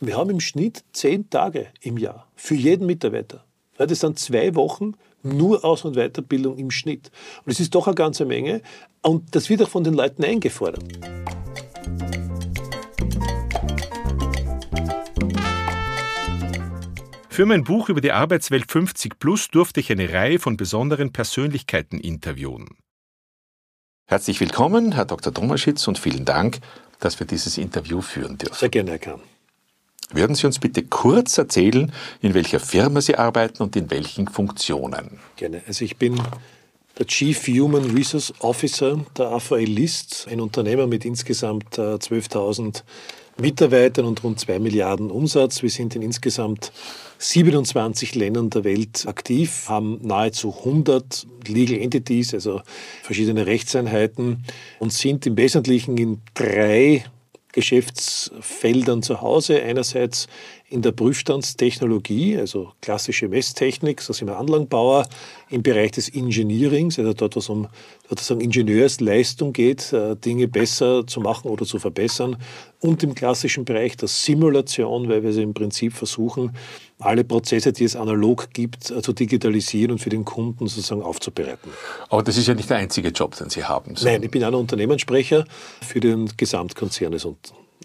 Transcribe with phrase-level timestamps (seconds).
[0.00, 3.44] Wir haben im Schnitt zehn Tage im Jahr für jeden Mitarbeiter.
[3.78, 4.92] Das sind zwei Wochen
[5.24, 7.10] nur Aus- und Weiterbildung im Schnitt.
[7.44, 8.62] Und es ist doch eine ganze Menge.
[9.02, 10.84] Und das wird auch von den Leuten eingefordert.
[17.28, 21.98] Für mein Buch über die Arbeitswelt 50 Plus durfte ich eine Reihe von besonderen Persönlichkeiten
[21.98, 22.78] interviewen.
[24.06, 25.32] Herzlich willkommen, Herr Dr.
[25.32, 26.60] Domaschitz, und vielen Dank,
[27.00, 28.54] dass wir dieses Interview führen dürfen.
[28.54, 29.20] Sehr gerne, Herr Kahn.
[30.10, 35.18] Würden Sie uns bitte kurz erzählen, in welcher Firma Sie arbeiten und in welchen Funktionen?
[35.36, 35.62] Gerne.
[35.66, 36.20] Also ich bin
[36.98, 42.82] der Chief Human Resource Officer der AVL List, ein Unternehmer mit insgesamt 12.000 äh,
[43.40, 45.62] Mitarbeitern und rund 2 Milliarden Umsatz.
[45.62, 46.72] Wir sind in insgesamt
[47.18, 52.62] 27 Ländern der Welt aktiv, haben nahezu 100 Legal Entities, also
[53.02, 54.44] verschiedene Rechtseinheiten
[54.80, 57.04] und sind im Wesentlichen in drei
[57.58, 59.60] Geschäftsfeldern zu Hause.
[59.60, 60.28] Einerseits
[60.70, 65.08] in der Prüfstandstechnologie, also klassische Messtechnik, so sind wir Anlagenbauer,
[65.50, 67.66] im Bereich des Engineerings, also dort, wo es um
[68.08, 72.36] sozusagen Ingenieursleistung geht, äh, Dinge besser zu machen oder zu verbessern.
[72.80, 76.54] Und im klassischen Bereich der Simulation, weil wir sie im Prinzip versuchen,
[77.00, 81.72] alle Prozesse, die es analog gibt, äh, zu digitalisieren und für den Kunden sozusagen aufzubereiten.
[82.08, 83.94] Aber das ist ja nicht der einzige Job, den Sie haben.
[84.02, 85.44] Nein, ich bin einer Unternehmenssprecher
[85.86, 87.26] für den Gesamtkonzern des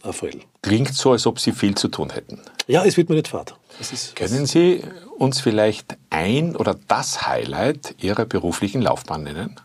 [0.04, 0.42] April.
[0.62, 2.40] Klingt so, als ob Sie viel zu tun hätten.
[2.68, 3.56] Ja, es wird mir nicht fad.
[4.16, 4.84] Können Sie
[5.18, 9.56] uns vielleicht ein oder das Highlight Ihrer beruflichen Laufbahn nennen?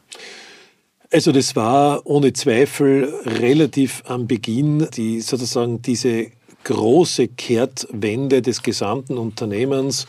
[1.10, 6.26] Also das war ohne Zweifel relativ am Beginn die sozusagen diese
[6.64, 10.06] große Kehrtwende des gesamten Unternehmens,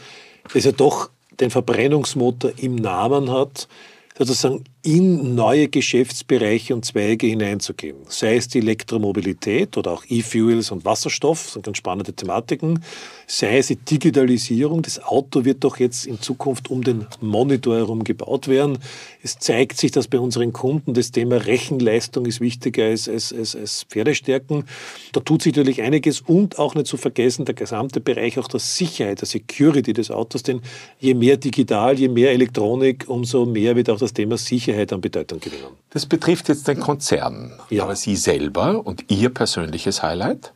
[0.53, 3.69] das ja doch den Verbrennungsmotor im Namen hat,
[4.17, 7.97] sozusagen in neue Geschäftsbereiche und Zweige hineinzugehen.
[8.07, 12.81] Sei es die Elektromobilität oder auch E-Fuels und Wasserstoff, sind ganz spannende Thematiken.
[13.27, 14.81] Sei es die Digitalisierung.
[14.81, 18.77] Das Auto wird doch jetzt in Zukunft um den Monitor herum gebaut werden.
[19.21, 23.57] Es zeigt sich, dass bei unseren Kunden das Thema Rechenleistung ist wichtiger als, als, als,
[23.57, 24.63] als Pferdestärken.
[25.11, 28.61] Da tut sich natürlich einiges und auch nicht zu vergessen, der gesamte Bereich auch der
[28.61, 30.43] Sicherheit, der Security des Autos.
[30.43, 30.61] Denn
[30.99, 35.39] je mehr digital, je mehr Elektronik, umso mehr wird auch das Thema Sicherheit an Bedeutung
[35.39, 35.67] gewinnen.
[35.89, 37.53] Das betrifft jetzt den Konzern.
[37.69, 37.83] Ja.
[37.83, 40.53] Aber Sie selber und Ihr persönliches Highlight?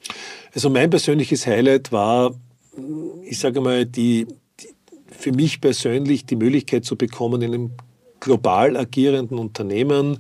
[0.54, 2.34] Also mein persönliches Highlight war
[3.24, 4.28] ich sage mal, die,
[4.60, 4.70] die,
[5.08, 7.72] für mich persönlich die Möglichkeit zu bekommen, in einem
[8.20, 10.20] global agierenden Unternehmen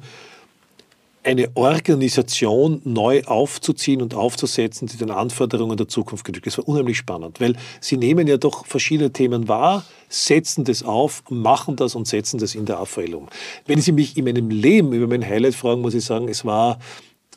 [1.23, 6.45] eine Organisation neu aufzuziehen und aufzusetzen, die den Anforderungen der Zukunft genügt.
[6.45, 11.23] Das war unheimlich spannend, weil sie nehmen ja doch verschiedene Themen wahr, setzen das auf,
[11.29, 13.27] machen das und setzen das in der AVL um.
[13.65, 16.79] Wenn Sie mich in meinem Leben über mein Highlight fragen, muss ich sagen, es war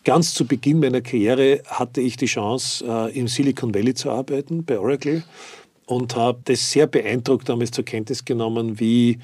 [0.06, 4.64] Ganz zu Beginn meiner Karriere hatte ich die Chance, äh, im Silicon Valley zu arbeiten,
[4.64, 5.25] bei Oracle,
[5.86, 9.19] und habe das sehr beeindruckt damals zur Kenntnis genommen, wie,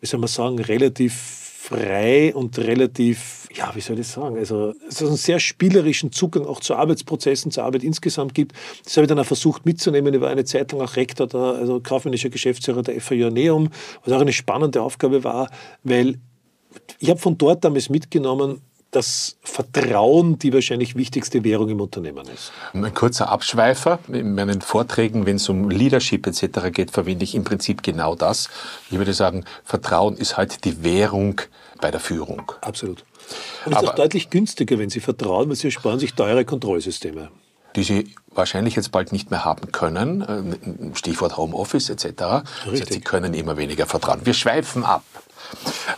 [0.00, 5.02] wie soll man sagen, relativ frei und relativ, ja, wie soll ich sagen, also es
[5.02, 8.52] einen sehr spielerischen Zugang auch zu Arbeitsprozessen, zur Arbeit insgesamt gibt.
[8.84, 10.14] Das habe ich dann auch versucht mitzunehmen.
[10.14, 13.68] Ich war eine Zeit lang auch Rektor, der, also kaufmännischer Geschäftsführer der FAJ Neum,
[14.04, 15.50] was auch eine spannende Aufgabe war,
[15.82, 16.18] weil
[16.98, 22.52] ich habe von dort damals mitgenommen, dass Vertrauen die wahrscheinlich wichtigste Währung im Unternehmen ist.
[22.72, 23.98] Ein kurzer Abschweifer.
[24.08, 26.70] In meinen Vorträgen, wenn es um Leadership etc.
[26.72, 28.48] geht, verwende ich im Prinzip genau das.
[28.90, 31.40] Ich würde sagen, Vertrauen ist halt die Währung
[31.80, 32.52] bei der Führung.
[32.62, 33.04] Absolut.
[33.66, 37.30] Und es ist auch deutlich günstiger, wenn Sie vertrauen, weil Sie sparen sich teure Kontrollsysteme.
[37.76, 40.22] Die Sie wahrscheinlich jetzt bald nicht mehr haben können.
[40.22, 42.04] Äh, Stichwort Homeoffice etc.
[42.06, 42.42] Richtig.
[42.66, 44.20] Also Sie können immer weniger vertrauen.
[44.24, 45.04] Wir schweifen ab.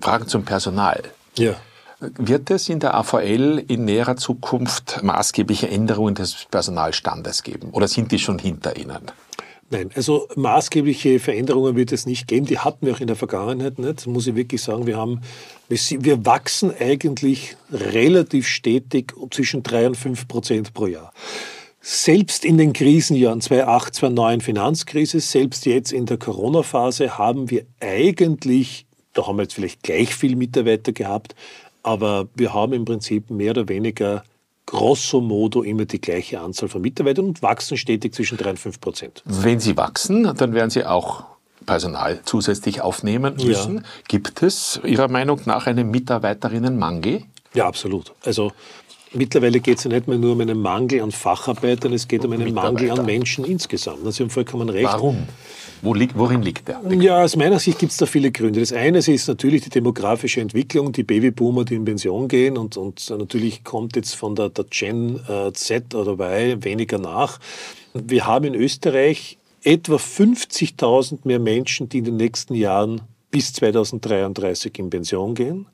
[0.00, 1.02] Fragen zum Personal.
[1.36, 1.54] Ja.
[2.00, 8.10] Wird es in der AVL in näherer Zukunft maßgebliche Änderungen des Personalstandes geben oder sind
[8.10, 9.00] die schon hinter Ihnen?
[9.68, 12.46] Nein, also maßgebliche Veränderungen wird es nicht geben.
[12.46, 14.06] Die hatten wir auch in der Vergangenheit nicht.
[14.06, 14.86] Muss ich wirklich sagen.
[14.86, 15.20] Wir haben,
[15.68, 21.12] wir wachsen eigentlich relativ stetig zwischen drei und fünf Prozent pro Jahr.
[21.82, 28.86] Selbst in den Krisenjahren 2008, 2009 Finanzkrise, selbst jetzt in der Corona-Phase haben wir eigentlich,
[29.12, 31.36] da haben wir jetzt vielleicht gleich viel Mitarbeiter gehabt,
[31.82, 34.24] aber wir haben im Prinzip mehr oder weniger
[34.66, 38.80] grosso modo immer die gleiche Anzahl von Mitarbeitern und wachsen stetig zwischen 3 und 5
[38.80, 39.22] Prozent.
[39.24, 41.24] Wenn Sie wachsen, dann werden Sie auch
[41.66, 43.76] Personal zusätzlich aufnehmen müssen.
[43.76, 43.82] Ja.
[44.08, 47.24] Gibt es Ihrer Meinung nach einen Mitarbeiterinnenmangel?
[47.52, 48.12] Ja, absolut.
[48.24, 48.52] Also
[49.12, 52.32] Mittlerweile geht es ja nicht mehr nur um einen Mangel an Facharbeitern, es geht um
[52.32, 54.00] einen Mangel an Menschen insgesamt.
[54.12, 54.84] Sie haben vollkommen recht.
[54.84, 55.26] Warum?
[55.82, 56.80] Wo liegt, worin liegt der?
[56.92, 58.60] Ja, aus meiner Sicht gibt es da viele Gründe.
[58.60, 63.08] Das eine ist natürlich die demografische Entwicklung, die Babyboomer, die in Pension gehen und, und
[63.10, 67.40] natürlich kommt jetzt von der, der Gen äh, Z oder Y weniger nach.
[67.94, 74.78] Wir haben in Österreich etwa 50.000 mehr Menschen, die in den nächsten Jahren bis 2033
[74.78, 75.66] in Pension gehen,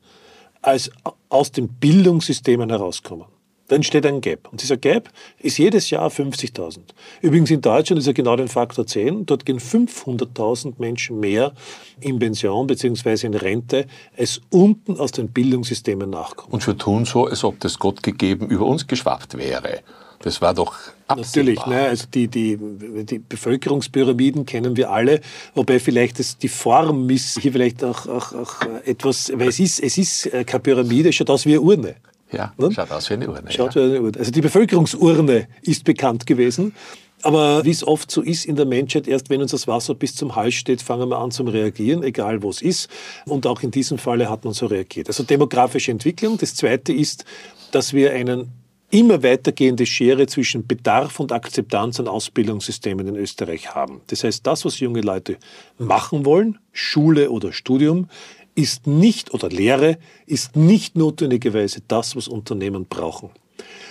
[0.67, 0.91] als
[1.29, 3.27] aus den Bildungssystemen herauskommen.
[3.69, 4.49] Da entsteht ein Gap.
[4.51, 5.11] Und dieser Gap
[5.41, 6.79] ist jedes Jahr 50.000.
[7.21, 9.27] Übrigens in Deutschland ist er genau den Faktor 10.
[9.27, 11.53] Dort gehen 500.000 Menschen mehr
[12.01, 13.27] in Pension bzw.
[13.27, 13.87] in Rente,
[14.17, 16.53] als unten aus den Bildungssystemen nachkommen.
[16.53, 19.81] Und wir tun so, als ob das Gott gegeben über uns geschwappt wäre.
[20.27, 20.75] Das war doch
[21.07, 21.25] absehbar.
[21.25, 25.21] Natürlich, ne, also die, die, die Bevölkerungspyramiden kennen wir alle,
[25.55, 29.79] wobei vielleicht das, die Form ist hier vielleicht auch, auch, auch etwas, weil es ist,
[29.79, 31.95] es ist keine Pyramide, schaut aus wie eine Urne.
[32.33, 32.73] Ja, ne?
[32.73, 33.53] schaut aus wie eine Urne.
[33.53, 33.83] Schaut ja.
[33.83, 34.19] wie eine Urne.
[34.19, 36.75] Also die Bevölkerungsurne ist bekannt gewesen.
[37.23, 40.17] Aber wie es oft so ist in der Menschheit, erst wenn uns das Wasser bis
[40.17, 42.91] zum Hals steht, fangen wir an zum Reagieren, egal wo es ist.
[43.27, 45.07] Und auch in diesem Falle hat man so reagiert.
[45.07, 46.37] Also demografische Entwicklung.
[46.37, 47.25] Das Zweite ist,
[47.71, 54.01] dass wir einen immer weitergehende Schere zwischen Bedarf und Akzeptanz an Ausbildungssystemen in Österreich haben.
[54.07, 55.39] Das heißt, das, was junge Leute
[55.79, 58.09] machen wollen, Schule oder Studium,
[58.55, 63.31] ist nicht, oder Lehre, ist nicht notwendigerweise das, was Unternehmen brauchen.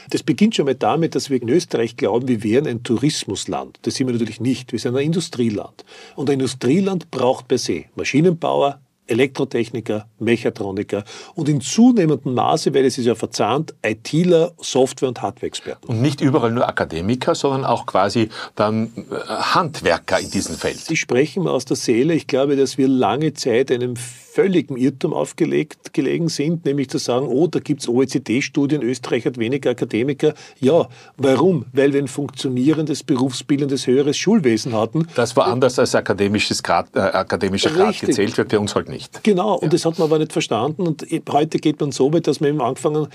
[0.09, 3.80] Das beginnt schon mal damit, dass wir in Österreich glauben, wir wären ein Tourismusland.
[3.83, 4.71] Das sind wir natürlich nicht.
[4.71, 5.83] Wir sind ein Industrieland.
[6.15, 11.04] Und ein Industrieland braucht per se Maschinenbauer, Elektrotechniker, Mechatroniker
[11.36, 15.88] und in zunehmendem Maße, weil es ist ja verzahnt, ITler, Software- und Hardware-Experten.
[15.88, 20.90] Und nicht überall nur Akademiker, sondern auch quasi dann äh, Handwerker in diesem Feld.
[20.90, 22.13] Die sprechen mir aus der Seele.
[22.13, 23.96] Ich glaube, dass wir lange Zeit einem
[24.36, 29.38] völligem Irrtum aufgelegt gelegen sind, nämlich zu sagen, oh, da gibt es OECD-Studien, Österreich hat
[29.38, 30.34] weniger Akademiker.
[30.60, 31.66] Ja, warum?
[31.72, 35.07] Weil wir ein funktionierendes, berufsbildendes, höheres Schulwesen hatten.
[35.16, 38.94] Das war anders als akademisches Grad, äh, akademischer Grad gezählt wird, bei uns halt nicht.
[39.24, 39.69] Genau, und ja.
[39.69, 40.88] das hat man aber nicht verstanden.
[40.88, 43.07] Und heute geht man so weit, dass man eben angefangen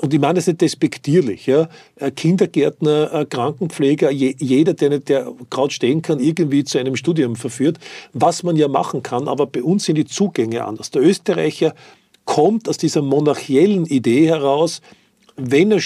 [0.00, 1.68] und ich meine das nicht despektierlich, ja.
[2.14, 7.78] Kindergärtner, Krankenpfleger, jeder, der, der gerade stehen kann, irgendwie zu einem Studium verführt,
[8.12, 10.92] was man ja machen kann, aber bei uns sind die Zugänge anders.
[10.92, 11.74] Der Österreicher
[12.24, 14.82] kommt aus dieser monarchiellen Idee heraus,
[15.36, 15.80] wenn er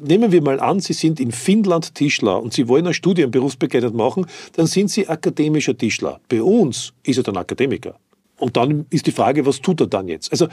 [0.00, 3.94] nehmen wir mal an, Sie sind in Finnland Tischler und Sie wollen ein Studium berufsbegleitet
[3.94, 6.20] machen, dann sind Sie akademischer Tischler.
[6.28, 7.96] Bei uns ist er dann Akademiker.
[8.42, 10.32] Und dann ist die Frage, was tut er dann jetzt?
[10.32, 10.48] Also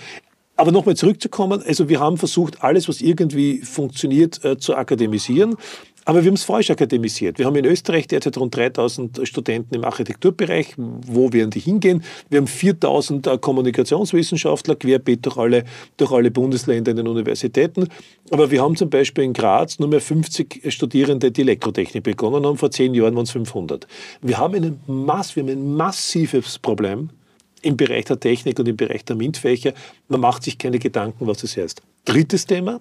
[0.56, 5.56] aber nochmal zurückzukommen, also wir haben versucht, alles, was irgendwie funktioniert, äh, zu akademisieren.
[6.06, 7.40] Aber wir haben es falsch akademisiert.
[7.40, 10.74] Wir haben in Österreich derzeit rund 3000 Studenten im Architekturbereich.
[10.78, 12.04] Wo werden die hingehen?
[12.30, 15.64] Wir haben 4000 äh, Kommunikationswissenschaftler querbeet durch alle,
[15.98, 17.88] durch alle Bundesländer in den Universitäten.
[18.30, 22.58] Aber wir haben zum Beispiel in Graz nur mehr 50 Studierende, die Elektrotechnik begonnen haben.
[22.58, 23.88] Vor zehn Jahren waren es 500.
[24.22, 27.10] Wir haben, einen Mass, wir haben ein massives Problem
[27.62, 29.74] im Bereich der Technik und im Bereich der MINT-Fächer.
[30.08, 31.82] Man macht sich keine Gedanken, was das heißt.
[32.06, 32.80] Drittes Thema.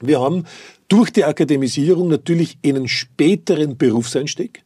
[0.00, 0.44] Wir haben
[0.88, 4.62] durch die Akademisierung natürlich einen späteren Berufseinstieg,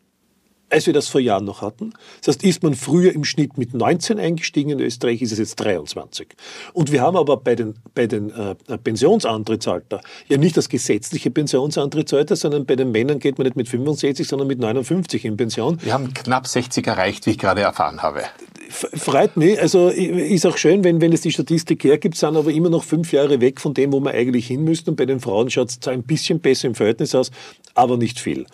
[0.71, 1.93] als wir das vor Jahren noch hatten.
[2.21, 5.57] Das heißt, ist man früher im Schnitt mit 19 eingestiegen in Österreich, ist es jetzt
[5.57, 6.29] 23.
[6.73, 12.37] Und wir haben aber bei den, bei den äh, Pensionsantrittsalter ja nicht das gesetzliche Pensionsantrittsalter,
[12.37, 15.79] sondern bei den Männern geht man nicht mit 65, sondern mit 59 in Pension.
[15.83, 18.23] Wir haben knapp 60 erreicht, wie ich gerade erfahren habe
[18.69, 19.61] freut mich.
[19.61, 23.13] Also ist auch schön, wenn, wenn es die Statistik hergibt, sind aber immer noch fünf
[23.13, 24.91] Jahre weg von dem, wo wir eigentlich hin müssten.
[24.91, 27.31] Und bei den Frauen schaut es zwar ein bisschen besser im Verhältnis aus,
[27.75, 28.47] aber nicht viel.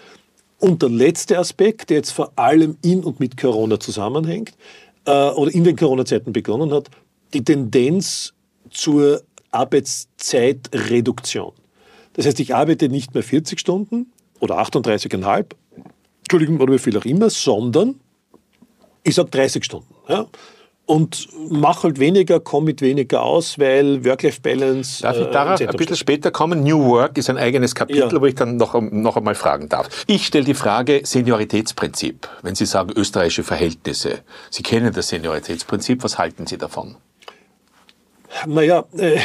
[0.62, 4.52] Und der letzte Aspekt, der jetzt vor allem in und mit Corona zusammenhängt
[5.06, 6.88] äh, oder in den Corona-Zeiten begonnen hat,
[7.34, 8.32] die Tendenz
[8.70, 11.50] zur Arbeitszeitreduktion.
[12.12, 15.46] Das heißt, ich arbeite nicht mehr 40 Stunden oder 38,5,
[16.20, 17.98] Entschuldigung, oder wie viel auch immer, sondern
[19.02, 19.92] ich sage 30 Stunden.
[20.08, 20.28] Ja?
[20.84, 25.02] Und mach halt weniger, komm mit weniger aus, weil Work-Life-Balance.
[25.02, 26.64] Darf ich darauf äh, ein bisschen später kommen?
[26.64, 28.20] New Work ist ein eigenes Kapitel, ja.
[28.20, 30.04] wo ich dann noch, noch einmal fragen darf.
[30.08, 32.28] Ich stelle die Frage Senioritätsprinzip.
[32.42, 34.18] Wenn Sie sagen österreichische Verhältnisse,
[34.50, 36.96] Sie kennen das Senioritätsprinzip, was halten Sie davon?
[38.46, 39.18] Naja, äh,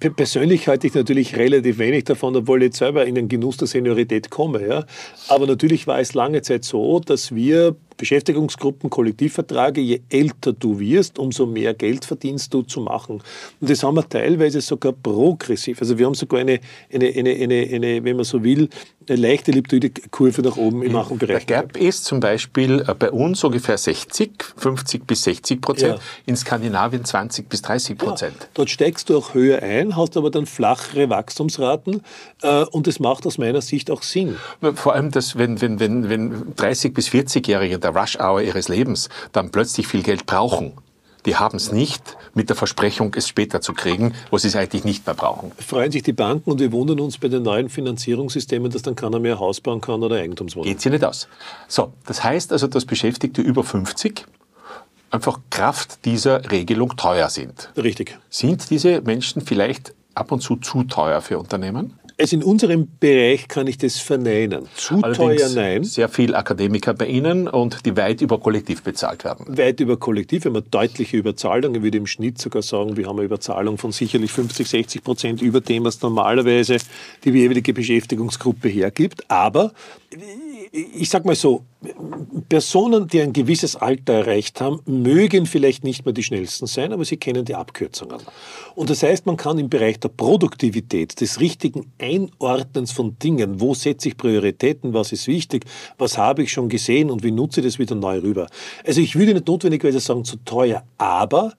[0.16, 3.68] persönlich halte ich natürlich relativ wenig davon, obwohl ich jetzt selber in den Genuss der
[3.68, 4.66] Seniorität komme.
[4.66, 4.84] Ja.
[5.28, 11.20] Aber natürlich war es lange Zeit so, dass wir Beschäftigungsgruppen, Kollektivverträge, je älter du wirst,
[11.20, 13.22] umso mehr Geld verdienst du zu machen.
[13.60, 15.80] Und das haben wir teilweise sogar progressiv.
[15.80, 16.58] Also wir haben sogar eine,
[16.92, 18.68] eine, eine, eine, eine wenn man so will,
[19.08, 21.46] eine leichte elliptoide Kurve nach oben im Machenbereich.
[21.46, 26.02] Der Gap ist zum Beispiel äh, bei uns ungefähr 60, 50 bis 60 Prozent, ja.
[26.26, 28.36] in Skandinavien 20 bis 30 Prozent.
[28.40, 32.02] Ja, dort steigst du auch höher ein, hast aber dann flachere Wachstumsraten
[32.42, 34.36] äh, und das macht aus meiner Sicht auch Sinn.
[34.74, 39.08] Vor allem, dass wenn, wenn, wenn, wenn 30- bis 40-Jährige in der Rush-Hour ihres Lebens
[39.32, 40.72] dann plötzlich viel Geld brauchen,
[41.24, 44.84] die haben es nicht mit der Versprechung, es später zu kriegen, wo sie es eigentlich
[44.84, 45.52] nicht mehr brauchen.
[45.58, 49.20] Freuen sich die Banken und wir wundern uns bei den neuen Finanzierungssystemen, dass dann keiner
[49.20, 50.68] mehr Haus bauen kann oder Eigentumswohnung.
[50.68, 51.28] Geht sie nicht aus.
[51.68, 54.26] So, das heißt also, dass Beschäftigte über 50
[55.10, 57.70] einfach Kraft dieser Regelung teuer sind.
[57.76, 58.18] Richtig.
[58.30, 61.98] Sind diese Menschen vielleicht ab und zu zu teuer für Unternehmen?
[62.18, 64.66] Also in unserem Bereich kann ich das verneinen.
[64.74, 65.84] Zu Allerdings teuer nein.
[65.84, 69.56] Sehr viel Akademiker bei Ihnen und die weit über Kollektiv bezahlt werden.
[69.56, 71.74] Weit über Kollektiv, haben eine deutliche Überzahlung.
[71.74, 75.42] Ich würde im Schnitt sogar sagen, wir haben eine Überzahlung von sicherlich 50, 60 Prozent
[75.42, 76.76] über dem, was normalerweise
[77.24, 79.30] die jeweilige Beschäftigungsgruppe hergibt.
[79.30, 79.72] Aber
[80.72, 81.64] ich sag mal so,
[82.48, 87.04] Personen, die ein gewisses Alter erreicht haben, mögen vielleicht nicht mehr die schnellsten sein, aber
[87.04, 88.18] sie kennen die Abkürzungen.
[88.74, 93.74] Und das heißt, man kann im Bereich der Produktivität, des richtigen Einordnens von Dingen, wo
[93.74, 95.66] setze ich Prioritäten, was ist wichtig,
[95.98, 98.46] was habe ich schon gesehen und wie nutze ich das wieder neu rüber.
[98.86, 101.52] Also ich würde nicht notwendigerweise sagen zu teuer, aber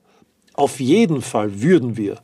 [0.54, 2.20] auf jeden Fall würden wir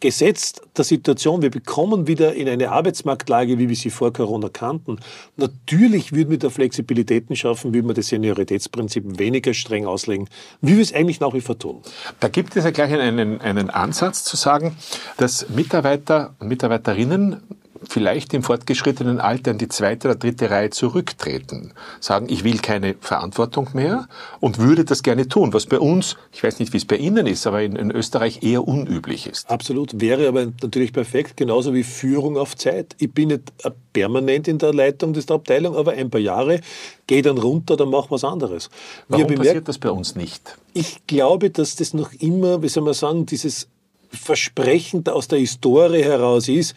[0.00, 4.98] gesetzt der Situation, wir bekommen wieder in eine Arbeitsmarktlage, wie wir sie vor Corona kannten.
[5.36, 10.28] Natürlich würden wir da Flexibilitäten schaffen, würden wir das Senioritätsprinzip weniger streng auslegen,
[10.60, 11.82] wie wir es eigentlich nach wie vor tun.
[12.20, 14.76] Da gibt es ja gleich einen, einen Ansatz zu sagen,
[15.16, 17.42] dass Mitarbeiter und Mitarbeiterinnen
[17.88, 22.94] vielleicht im fortgeschrittenen Alter in die zweite oder dritte Reihe zurücktreten, sagen, ich will keine
[23.00, 24.08] Verantwortung mehr
[24.40, 27.26] und würde das gerne tun, was bei uns, ich weiß nicht, wie es bei Ihnen
[27.26, 29.50] ist, aber in, in Österreich eher unüblich ist.
[29.50, 32.96] Absolut, wäre aber natürlich perfekt, genauso wie Führung auf Zeit.
[32.98, 33.52] Ich bin nicht
[33.92, 36.60] permanent in der Leitung der Abteilung, aber ein paar Jahre,
[37.06, 38.68] gehe dann runter, dann mach was anderes.
[39.08, 40.56] Warum bemerkt, passiert das bei uns nicht?
[40.74, 43.68] Ich glaube, dass das noch immer, wie soll man sagen, dieses
[44.10, 46.74] Versprechen aus der Historie heraus ist,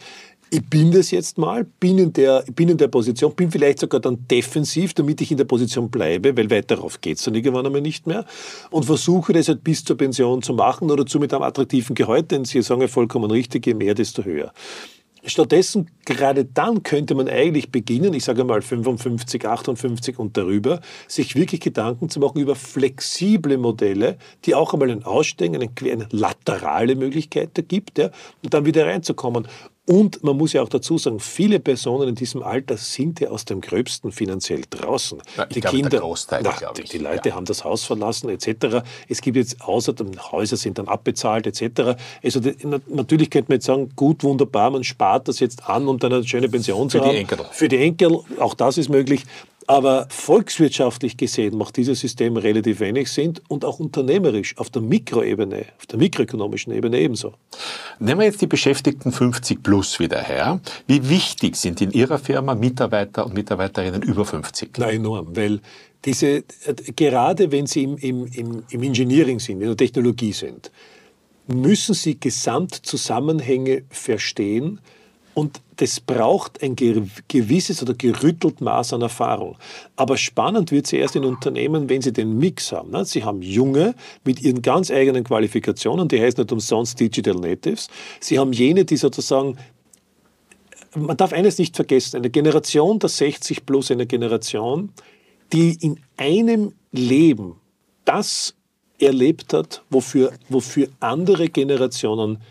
[0.52, 4.00] ich bin das jetzt mal, bin in, der, bin in der Position, bin vielleicht sogar
[4.00, 7.66] dann defensiv, damit ich in der Position bleibe, weil weiter darauf geht es dann irgendwann
[7.66, 8.24] einmal nicht mehr
[8.70, 12.32] und versuche das halt bis zur Pension zu machen oder zu mit einem attraktiven Gehalt,
[12.32, 14.52] denn Sie sagen ja vollkommen richtig, je mehr, desto höher.
[15.22, 21.34] Stattdessen, gerade dann könnte man eigentlich beginnen, ich sage mal 55, 58 und darüber, sich
[21.34, 24.16] wirklich Gedanken zu machen über flexible Modelle,
[24.46, 28.10] die auch einmal ein Aussteigen, eine, eine laterale Möglichkeit gibt, ja,
[28.42, 29.46] und dann wieder reinzukommen.
[29.90, 33.44] Und man muss ja auch dazu sagen, viele Personen in diesem Alter sind ja aus
[33.44, 35.20] dem Gröbsten finanziell draußen.
[35.36, 37.34] Ja, die glaube, Kinder, Großteil, na, die, die, Leute ja.
[37.34, 38.84] haben das Haus verlassen etc.
[39.08, 41.98] Es gibt jetzt außer den Häuser sind dann abbezahlt etc.
[42.22, 42.54] Also die,
[42.86, 46.22] natürlich könnte man jetzt sagen, gut, wunderbar, man spart das jetzt an, um dann eine
[46.22, 47.08] schöne Pension zu haben.
[47.08, 47.38] Für die Enkel.
[47.50, 49.24] Für die Enkel, auch das ist möglich.
[49.70, 55.66] Aber volkswirtschaftlich gesehen macht dieses System relativ wenig Sinn und auch unternehmerisch auf der Mikroebene,
[55.78, 57.34] auf der mikroökonomischen Ebene ebenso.
[58.00, 60.58] Nehmen wir jetzt die Beschäftigten 50 plus wieder her.
[60.88, 64.70] Wie wichtig sind in Ihrer Firma Mitarbeiter und Mitarbeiterinnen über 50?
[64.76, 65.60] Na, enorm, weil
[66.04, 66.42] diese,
[66.96, 70.72] gerade wenn Sie im, im, im, im Engineering sind, in der Technologie sind,
[71.46, 74.80] müssen Sie Gesamtzusammenhänge verstehen,
[75.40, 79.56] und das braucht ein gewisses oder gerüttelt Maß an Erfahrung.
[79.96, 82.90] Aber spannend wird sie erst in Unternehmen, wenn sie den Mix haben.
[82.90, 83.06] Ne?
[83.06, 87.88] Sie haben Junge mit ihren ganz eigenen Qualifikationen, die heißen nicht umsonst Digital Natives.
[88.20, 89.56] Sie haben jene, die sozusagen
[90.94, 94.92] man darf eines nicht vergessen, eine Generation der 60 plus eine Generation,
[95.54, 97.56] die in einem Leben
[98.04, 98.54] das
[98.98, 102.42] erlebt hat, wofür, wofür andere Generationen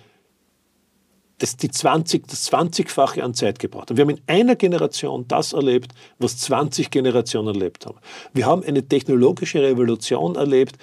[1.40, 3.98] das, die 20, das 20-fache an Zeit gebraucht haben.
[3.98, 7.98] Wir haben in einer Generation das erlebt, was 20 Generationen erlebt haben.
[8.34, 10.78] Wir haben eine technologische Revolution erlebt.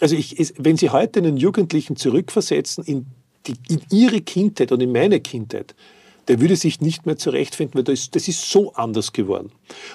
[0.00, 3.06] Also ich, wenn Sie heute einen Jugendlichen zurückversetzen in,
[3.46, 5.74] die, in ihre Kindheit und in meine Kindheit,
[6.28, 9.50] der würde sich nicht mehr zurechtfinden, weil das ist, das ist so anders geworden.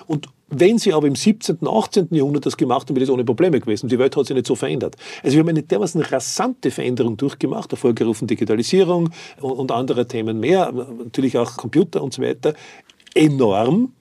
[0.08, 2.08] Und wenn Sie aber im 17., 18.
[2.12, 3.90] Jahrhundert das gemacht haben, wäre das ohne Probleme gewesen.
[3.90, 4.96] Die Welt hat sich nicht so verändert.
[5.24, 9.10] Also wir haben eine dermaßen rasante Veränderung durchgemacht, hervorgerufen Digitalisierung
[9.42, 12.54] und, und andere Themen mehr, natürlich auch Computer und so weiter.
[13.14, 13.94] Enorm.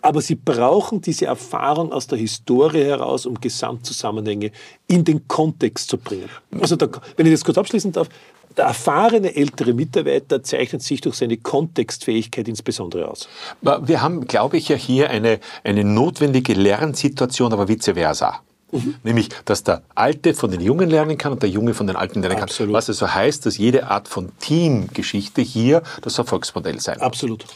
[0.00, 4.52] Aber sie brauchen diese Erfahrung aus der Historie heraus, um Gesamtzusammenhänge
[4.86, 6.28] in den Kontext zu bringen.
[6.60, 8.08] Also da, wenn ich das kurz abschließen darf,
[8.56, 13.28] der erfahrene ältere Mitarbeiter zeichnet sich durch seine Kontextfähigkeit insbesondere aus.
[13.62, 18.40] Wir haben, glaube ich, ja hier eine, eine notwendige Lernsituation, aber vice versa.
[18.70, 18.96] Mhm.
[19.02, 22.20] Nämlich, dass der Alte von den Jungen lernen kann und der Junge von den Alten
[22.20, 22.68] lernen Absolut.
[22.68, 22.74] kann.
[22.74, 27.46] Was also heißt, dass jede Art von Teamgeschichte hier das Erfolgsmodell sein Absolut.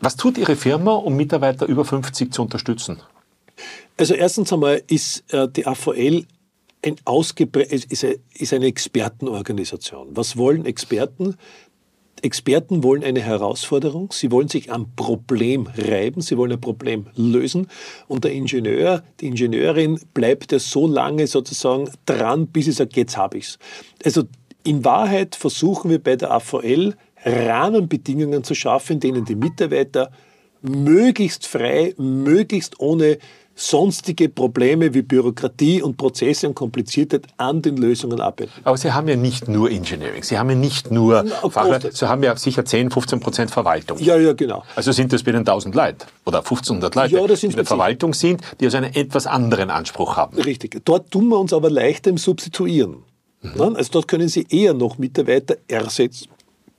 [0.00, 3.00] Was tut Ihre Firma, um Mitarbeiter über 50 zu unterstützen?
[3.96, 6.26] Also erstens einmal ist äh, die AVL
[6.84, 6.96] ein
[7.54, 10.08] ist, ist eine Expertenorganisation.
[10.16, 11.36] Was wollen Experten?
[12.22, 17.66] Experten wollen eine Herausforderung, sie wollen sich am Problem reiben, sie wollen ein Problem lösen
[18.06, 23.16] und der Ingenieur, die Ingenieurin bleibt ja so lange sozusagen dran, bis sie sagt, jetzt
[23.16, 23.58] habe ich's.
[24.04, 24.22] Also
[24.62, 30.12] in Wahrheit versuchen wir bei der AVL Rahmenbedingungen zu schaffen, in denen die Mitarbeiter
[30.60, 33.18] möglichst frei, möglichst ohne
[33.54, 38.52] sonstige Probleme wie Bürokratie und Prozesse und Kompliziertheit an den Lösungen arbeiten.
[38.64, 42.22] Aber Sie haben ja nicht nur Engineering, Sie haben ja nicht nur Fachleute, Sie haben
[42.22, 43.98] ja sicher 10, 15 Prozent Verwaltung.
[43.98, 44.64] Ja, ja, genau.
[44.74, 48.40] Also sind das binnen 1000 Leute oder 1500 Leute, ja, die in der Verwaltung sind,
[48.60, 50.38] die also einen etwas anderen Anspruch haben.
[50.38, 50.80] Richtig.
[50.84, 53.04] Dort tun wir uns aber leichter im Substituieren.
[53.42, 53.76] Mhm.
[53.76, 56.28] Also dort können Sie eher noch Mitarbeiter ersetzen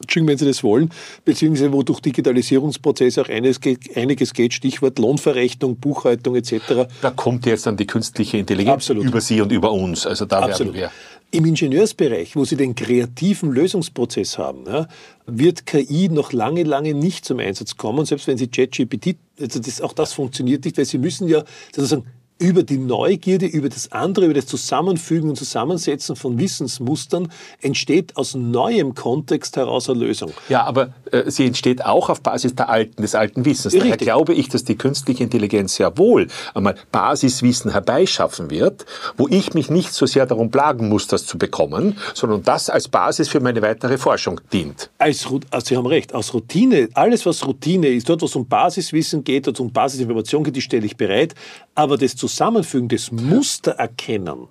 [0.03, 0.89] Entschuldigung, wenn Sie das wollen,
[1.25, 3.59] beziehungsweise wo durch Digitalisierungsprozesse auch einiges,
[3.95, 6.87] einiges geht, Stichwort Lohnverrechnung, Buchhaltung etc.
[7.01, 9.05] Da kommt jetzt dann die künstliche Intelligenz Absolut.
[9.05, 10.05] über Sie und über uns.
[10.05, 10.73] Also da Absolut.
[10.73, 10.91] werden wir
[11.33, 14.87] im Ingenieursbereich, wo Sie den kreativen Lösungsprozess haben, ja,
[15.25, 19.81] wird KI noch lange, lange nicht zum Einsatz kommen, selbst wenn Sie ChatGPT, also das,
[19.81, 21.43] auch das funktioniert nicht, weil Sie müssen ja
[21.75, 22.05] sozusagen
[22.39, 28.35] über die Neugierde, über das andere, über das Zusammenfügen und Zusammensetzen von Wissensmustern entsteht aus
[28.35, 30.33] neuem Kontext heraus eine Lösung.
[30.49, 33.73] Ja, aber äh, sie entsteht auch auf Basis der alten, des alten Wissens.
[33.73, 33.91] Richtig.
[33.91, 38.85] Daher glaube ich, dass die künstliche Intelligenz sehr wohl einmal Basiswissen herbeischaffen wird,
[39.15, 42.87] wo ich mich nicht so sehr darum plagen muss, das zu bekommen, sondern das als
[42.87, 44.89] Basis für meine weitere Forschung dient.
[44.97, 48.47] Als, also Sie haben recht, aus Routine, alles was Routine ist, dort, wo es um
[48.47, 51.35] Basiswissen geht, dort um Basisinformation geht, die stelle ich bereit,
[51.75, 54.47] aber das Zusammenfügen, das Muster erkennen,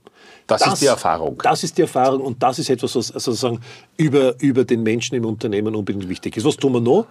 [0.47, 1.41] das, das, ist die Erfahrung.
[1.43, 3.61] Das ist die Erfahrung und das ist etwas, was sozusagen
[3.97, 6.45] über, über den Menschen im Unternehmen unbedingt wichtig ist.
[6.45, 7.07] Was tun wir noch?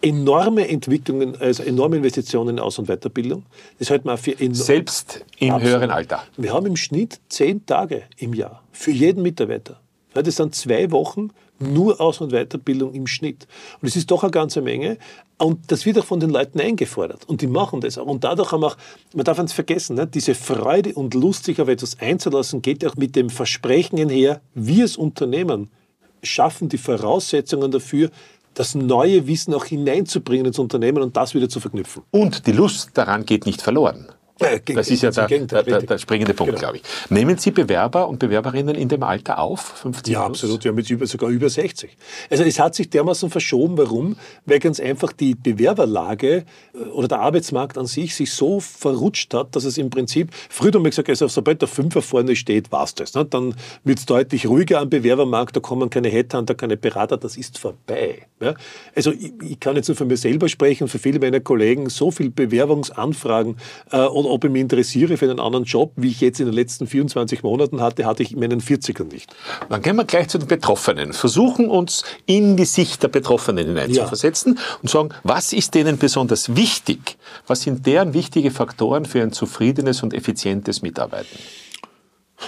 [0.00, 3.44] Enorme Entwicklungen, also enorme Investitionen in Aus- und Weiterbildung.
[3.78, 5.72] Das halten wir für Selbst im Absolut.
[5.72, 6.24] höheren Alter.
[6.36, 9.80] Wir haben im Schnitt zehn Tage im Jahr für jeden Mitarbeiter.
[10.14, 13.46] Das sind zwei Wochen nur Aus- und Weiterbildung im Schnitt.
[13.80, 14.98] Und es ist doch eine ganze Menge.
[15.38, 17.28] Und das wird auch von den Leuten eingefordert.
[17.28, 18.06] Und die machen das auch.
[18.06, 18.76] Und dadurch haben auch,
[19.14, 22.96] man darf uns vergessen, ne, diese Freude und Lust, sich auf etwas einzulassen, geht auch
[22.96, 25.70] mit dem Versprechen einher, wir als Unternehmen
[26.22, 28.10] schaffen die Voraussetzungen dafür,
[28.54, 32.02] das neue Wissen auch hineinzubringen ins Unternehmen und das wieder zu verknüpfen.
[32.10, 34.08] Und die Lust daran geht nicht verloren.
[34.74, 36.60] Das ist ja der, der, der, der springende Punkt, genau.
[36.60, 37.10] glaube ich.
[37.10, 40.38] Nehmen Sie Bewerber und Bewerberinnen in dem Alter auf, 50 Ja, plus?
[40.38, 40.64] absolut.
[40.64, 41.96] Wir haben jetzt über, sogar über 60.
[42.30, 43.76] Also es hat sich dermaßen verschoben.
[43.78, 44.16] Warum?
[44.46, 49.54] Weil ganz einfach die Bewerberlage äh, oder der Arbeitsmarkt an sich sich so verrutscht hat,
[49.56, 52.84] dass es im Prinzip, früher haben wir gesagt, also sobald der Fünfer vorne steht, war
[52.84, 53.14] es das.
[53.14, 53.24] Ne?
[53.24, 57.58] Dann wird es deutlich ruhiger am Bewerbermarkt, da kommen keine Headhunter, keine Berater, das ist
[57.58, 58.26] vorbei.
[58.40, 58.54] Ja?
[58.94, 62.10] Also ich, ich, kann jetzt nur von mir selber sprechen, für viele meiner Kollegen so
[62.10, 63.56] viel Bewerbungsanfragen
[63.90, 66.54] äh, oder ob ich mich interessiere für einen anderen Job, wie ich jetzt in den
[66.54, 69.34] letzten 24 Monaten hatte, hatte ich in meinen 40ern nicht.
[69.68, 71.12] Dann gehen wir gleich zu den Betroffenen.
[71.12, 74.62] Versuchen uns in die Sicht der Betroffenen hineinzuversetzen ja.
[74.82, 77.18] und sagen, was ist denen besonders wichtig?
[77.46, 81.38] Was sind deren wichtige Faktoren für ein zufriedenes und effizientes Mitarbeiten?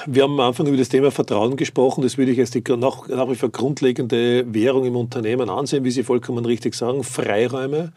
[0.07, 2.03] Wir haben am Anfang über das Thema Vertrauen gesprochen.
[2.03, 5.91] Das würde ich als die nach, nach wie vor grundlegende Währung im Unternehmen ansehen, wie
[5.91, 7.05] Sie vollkommen richtig sagen.
[7.05, 7.93] Freiräume.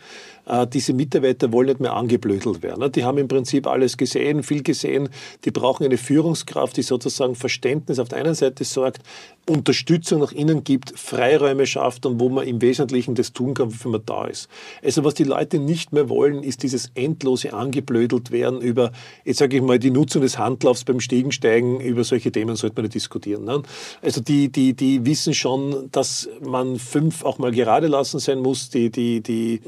[0.46, 2.92] Äh, diese Mitarbeiter wollen nicht mehr angeblödelt werden.
[2.92, 5.10] Die haben im Prinzip alles gesehen, viel gesehen.
[5.46, 9.02] Die brauchen eine Führungskraft, die sozusagen Verständnis auf der einen Seite sorgt,
[9.50, 13.92] Unterstützung nach innen gibt, Freiräume schafft und wo man im Wesentlichen das tun kann, wofür
[13.92, 14.50] man da ist.
[14.84, 18.92] Also was die Leute nicht mehr wollen, ist dieses endlose angeblödelt werden über,
[19.24, 22.84] jetzt sage ich mal, die Nutzung des Handlaufs beim Stiegensteigen, über solche Themen sollte man
[22.84, 23.46] nicht diskutieren.
[23.46, 23.64] Ne?
[24.02, 28.70] Also die, die, die wissen schon, dass man fünf auch mal gerade lassen sein muss,
[28.70, 29.62] die, die, die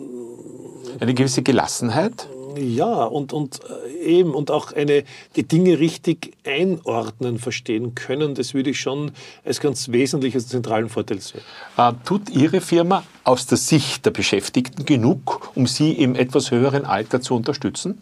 [1.00, 2.28] eine gewisse Gelassenheit?
[2.60, 5.04] Ja, und, und äh, eben, und auch eine,
[5.36, 9.12] die Dinge richtig einordnen, verstehen können, das würde ich schon
[9.46, 11.42] als ganz wesentliches zentralen Vorteil sehen.
[11.78, 16.86] Äh, tut Ihre Firma aus der Sicht der Beschäftigten genug, um sie im etwas höheren
[16.86, 18.00] Alter zu unterstützen?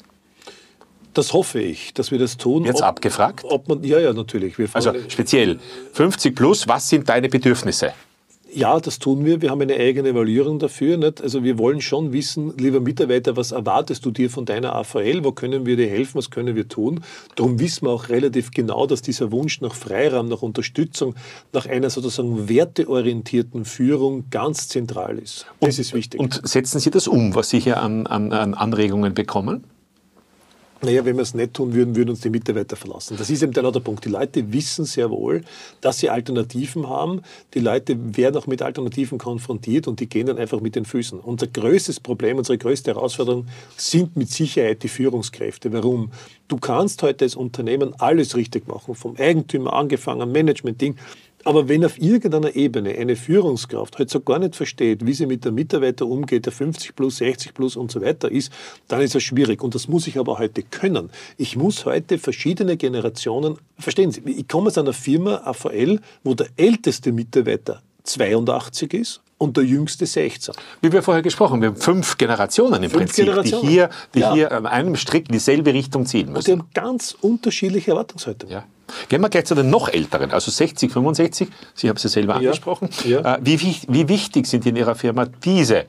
[1.14, 2.64] Das hoffe ich, dass wir das tun.
[2.64, 3.44] Jetzt ob, abgefragt?
[3.50, 4.56] Ob man, ja, ja, natürlich.
[4.74, 5.60] also speziell
[5.94, 7.94] 50 plus, was sind deine Bedürfnisse?
[8.54, 9.42] Ja, das tun wir.
[9.42, 10.98] Wir haben eine eigene Evaluierung dafür.
[10.98, 11.22] Nicht?
[11.22, 15.24] Also wir wollen schon wissen, lieber Mitarbeiter, was erwartest du dir von deiner AVL?
[15.24, 16.16] Wo können wir dir helfen?
[16.16, 17.02] Was können wir tun?
[17.36, 21.16] Darum wissen wir auch relativ genau, dass dieser Wunsch nach Freiraum, nach Unterstützung,
[21.54, 25.46] nach einer sozusagen werteorientierten Führung ganz zentral ist.
[25.60, 26.20] Das und, ist wichtig.
[26.20, 29.64] Und setzen Sie das um, was Sie hier an, an, an Anregungen bekommen?
[30.82, 33.18] Naja, wenn wir es nicht tun würden, würden uns die Mitarbeiter verlassen.
[33.18, 34.06] Das ist eben der andere Punkt.
[34.06, 35.42] Die Leute wissen sehr wohl,
[35.82, 37.22] dass sie Alternativen haben.
[37.54, 41.20] Die Leute werden auch mit Alternativen konfrontiert und die gehen dann einfach mit den Füßen.
[41.20, 45.74] Unser größtes Problem, unsere größte Herausforderung sind mit Sicherheit die Führungskräfte.
[45.74, 46.12] Warum?
[46.48, 50.96] Du kannst heute als Unternehmen alles richtig machen, vom Eigentümer angefangen, Management-Ding.
[51.48, 55.46] Aber wenn auf irgendeiner Ebene eine Führungskraft halt so gar nicht versteht, wie sie mit
[55.46, 58.52] der Mitarbeiter umgeht, der 50 plus, 60 plus und so weiter ist,
[58.90, 59.64] dann ist das schwierig.
[59.64, 61.10] Und das muss ich aber heute können.
[61.38, 66.48] Ich muss heute verschiedene Generationen, verstehen Sie, ich komme aus einer Firma, AVL, wo der
[66.58, 70.56] älteste Mitarbeiter 82 ist und der jüngste 16.
[70.82, 73.64] Wie wir vorher gesprochen haben, wir haben fünf Generationen im fünf Prinzip, Generationen.
[73.64, 74.34] die hier, die ja.
[74.34, 76.38] hier an einem Strick in dieselbe Richtung ziehen müssen.
[76.38, 78.54] Und die haben ganz unterschiedliche Erwartungshaltungen.
[78.54, 78.66] Ja.
[79.10, 82.36] Gehen wir gleich zu den noch älteren, also 60, 65, Sie haben es ja selber
[82.36, 82.90] angesprochen.
[83.06, 83.36] Ja.
[83.36, 85.86] Äh, wie, wie wichtig sind in Ihrer Firma diese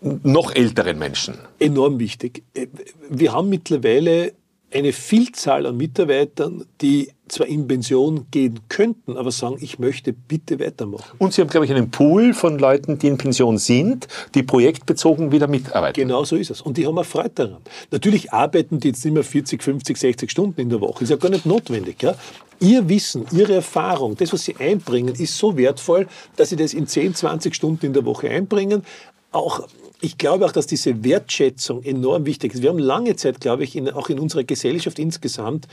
[0.00, 1.38] noch älteren Menschen?
[1.60, 2.42] Enorm wichtig.
[2.54, 2.66] Äh,
[3.08, 4.32] wir haben mittlerweile
[4.72, 10.60] eine Vielzahl an Mitarbeitern, die zwar in Pension gehen könnten, aber sagen, ich möchte bitte
[10.60, 11.16] weitermachen.
[11.18, 15.32] Und Sie haben, glaube ich, einen Pool von Leuten, die in Pension sind, die projektbezogen
[15.32, 16.00] wieder mitarbeiten.
[16.00, 16.60] Genau so ist es.
[16.60, 17.62] Und die haben auch Freude daran.
[17.90, 21.04] Natürlich arbeiten die jetzt nicht mehr 40, 50, 60 Stunden in der Woche.
[21.04, 22.02] Ist ja gar nicht notwendig.
[22.02, 22.14] Ja?
[22.60, 26.06] Ihr Wissen, Ihre Erfahrung, das, was Sie einbringen, ist so wertvoll,
[26.36, 28.84] dass Sie das in 10, 20 Stunden in der Woche einbringen.
[29.30, 29.66] Auch
[30.02, 32.62] ich glaube auch, dass diese Wertschätzung enorm wichtig ist.
[32.62, 35.68] Wir haben lange Zeit, glaube ich, in, auch in unserer Gesellschaft insgesamt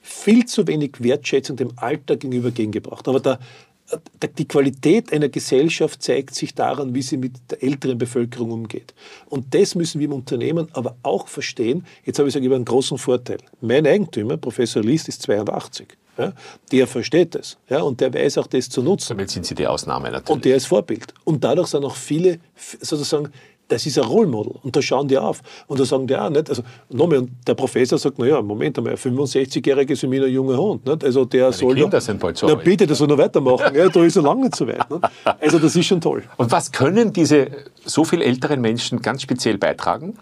[0.00, 3.06] viel zu wenig Wertschätzung dem Alter gegenüber gegengebracht.
[3.08, 3.40] Aber der,
[4.20, 8.94] der, die Qualität einer Gesellschaft zeigt sich daran, wie sie mit der älteren Bevölkerung umgeht.
[9.28, 11.84] Und das müssen wir im Unternehmen aber auch verstehen.
[12.04, 13.38] Jetzt habe ich sogar einen großen Vorteil.
[13.60, 15.96] Mein Eigentümer, Professor List, ist 82.
[16.18, 16.32] Ja,
[16.70, 19.08] der versteht das ja, und der weiß auch, das zu nutzen.
[19.10, 20.28] Damit sind Sie die Ausnahme natürlich.
[20.28, 21.14] Und der ist Vorbild.
[21.24, 23.32] Und dadurch sind auch viele sozusagen
[23.72, 25.40] das ist ein Role Model und da schauen die auf.
[25.66, 28.92] Und da sagen die auch nicht, also nochmal, und der Professor sagt, naja, Moment einmal,
[28.92, 30.84] ein 65-Jähriger ist ein junger Hund.
[30.86, 31.04] Nicht?
[31.04, 31.74] Also der Meine soll.
[31.76, 33.74] Kinder sind bald so na, bitte, der soll noch weitermachen.
[33.74, 34.90] ja, da ist er lange nicht so weit.
[34.90, 35.04] Nicht?
[35.40, 36.22] Also das ist schon toll.
[36.36, 37.48] Und was können diese
[37.84, 40.18] so viel älteren Menschen ganz speziell beitragen?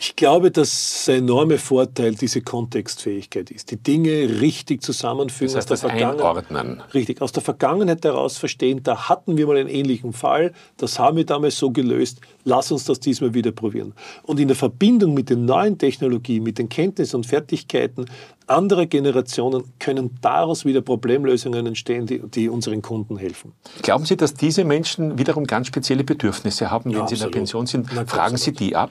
[0.00, 3.72] Ich glaube, dass der enorme Vorteil diese Kontextfähigkeit ist.
[3.72, 6.94] Die Dinge richtig zusammenfügen, das heißt, aus der Vergangenheit.
[6.94, 11.16] Richtig, aus der Vergangenheit heraus verstehen, da hatten wir mal einen ähnlichen Fall, das haben
[11.16, 13.92] wir damals so gelöst, lass uns das diesmal wieder probieren.
[14.22, 18.06] Und in der Verbindung mit den neuen Technologien, mit den Kenntnissen und Fertigkeiten
[18.46, 23.52] anderer Generationen können daraus wieder Problemlösungen entstehen, die, die, unseren Kunden helfen.
[23.82, 27.28] Glauben Sie, dass diese Menschen wiederum ganz spezielle Bedürfnisse haben, wenn ja, sie in der
[27.28, 27.88] Pension sind?
[27.94, 28.90] Na, Fragen Sie die ab?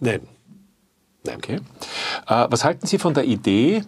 [0.00, 0.20] Nein.
[1.36, 1.60] Okay.
[2.26, 3.82] Äh, was halten Sie von der Idee,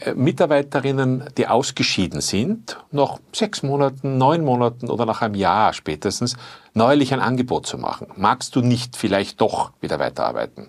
[0.00, 6.36] äh, Mitarbeiterinnen, die ausgeschieden sind, nach sechs Monaten, neun Monaten oder nach einem Jahr spätestens,
[6.74, 8.08] neuerlich ein Angebot zu machen?
[8.16, 10.68] Magst du nicht vielleicht doch wieder weiterarbeiten?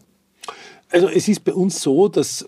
[0.91, 2.47] Also es ist bei uns so, dass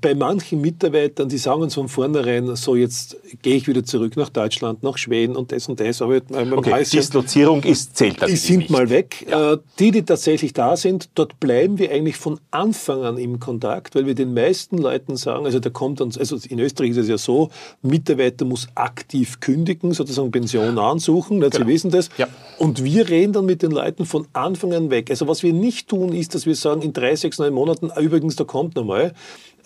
[0.00, 4.30] bei manchen Mitarbeitern, die sagen uns von vornherein, so jetzt gehe ich wieder zurück nach
[4.30, 6.02] Deutschland, nach Schweden und das und das.
[6.02, 6.20] Aber
[6.52, 8.70] okay, heißt, Dislozierung ist, zählt Die sind nicht.
[8.70, 9.26] mal weg.
[9.30, 9.52] Ja.
[9.52, 13.94] Äh, die, die tatsächlich da sind, dort bleiben wir eigentlich von Anfang an im Kontakt,
[13.94, 17.08] weil wir den meisten Leuten sagen, also da kommt uns, also in Österreich ist es
[17.08, 17.50] ja so,
[17.82, 21.56] Mitarbeiter muss aktiv kündigen, sozusagen Pension ansuchen, genau.
[21.56, 22.08] Sie wissen das.
[22.18, 22.26] Ja.
[22.58, 25.10] Und wir reden dann mit den Leuten von Anfang an weg.
[25.10, 28.00] Also was wir nicht tun, ist, dass wir sagen, in drei, sechs, neun Monaten, ah,
[28.00, 29.14] übrigens, da kommt nochmal,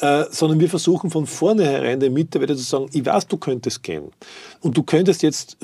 [0.00, 4.10] äh, sondern wir versuchen von vornherein den Mitarbeiter zu sagen, ich weiß, du könntest gehen
[4.60, 5.56] und du könntest jetzt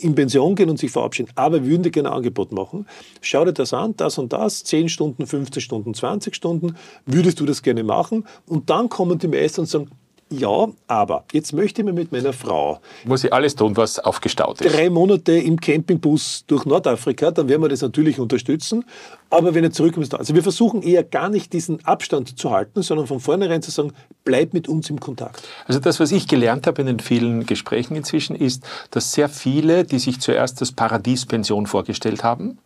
[0.00, 2.86] in Pension gehen und sich verabschieden, aber wir würden dir gerne ein Angebot machen.
[3.20, 6.76] Schau dir das an, das und das, 10 Stunden, 15 Stunden, 20 Stunden,
[7.06, 8.24] würdest du das gerne machen?
[8.46, 9.90] Und dann kommen die meisten und sagen,
[10.32, 12.80] ja, aber jetzt möchte ich mir mit meiner Frau.
[13.04, 14.74] Muss ich alles tun, was aufgestaut ist.
[14.74, 18.84] Drei Monate im Campingbus durch Nordafrika, dann werden wir das natürlich unterstützen.
[19.30, 23.06] Aber wenn er zurückkommt, also wir versuchen eher gar nicht diesen Abstand zu halten, sondern
[23.06, 23.92] von vornherein zu sagen,
[24.24, 25.42] bleib mit uns im Kontakt.
[25.66, 29.84] Also das, was ich gelernt habe in den vielen Gesprächen inzwischen, ist, dass sehr viele,
[29.84, 32.58] die sich zuerst das Paradiespension vorgestellt haben,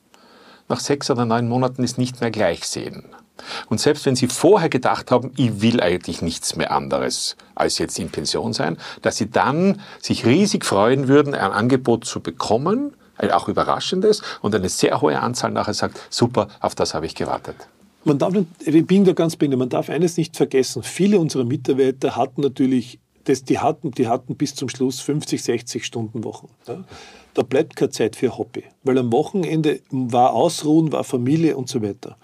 [0.68, 3.04] nach sechs oder neun Monaten es nicht mehr gleich sehen.
[3.68, 7.98] Und selbst wenn Sie vorher gedacht haben, ich will eigentlich nichts mehr anderes als jetzt
[7.98, 13.48] in Pension sein, dass Sie dann sich riesig freuen würden, ein Angebot zu bekommen, auch
[13.48, 17.56] überraschendes, und eine sehr hohe Anzahl nachher sagt, super, auf das habe ich gewartet.
[18.04, 22.14] Man darf, ich bin da ganz bei man darf eines nicht vergessen, viele unserer Mitarbeiter
[22.14, 26.48] hatten natürlich, das, die, hatten, die hatten bis zum Schluss 50, 60 Stunden Wochen.
[26.68, 26.84] Ja.
[27.34, 31.82] Da bleibt keine Zeit für Hobby, weil am Wochenende war Ausruhen, war Familie und so
[31.82, 32.16] weiter.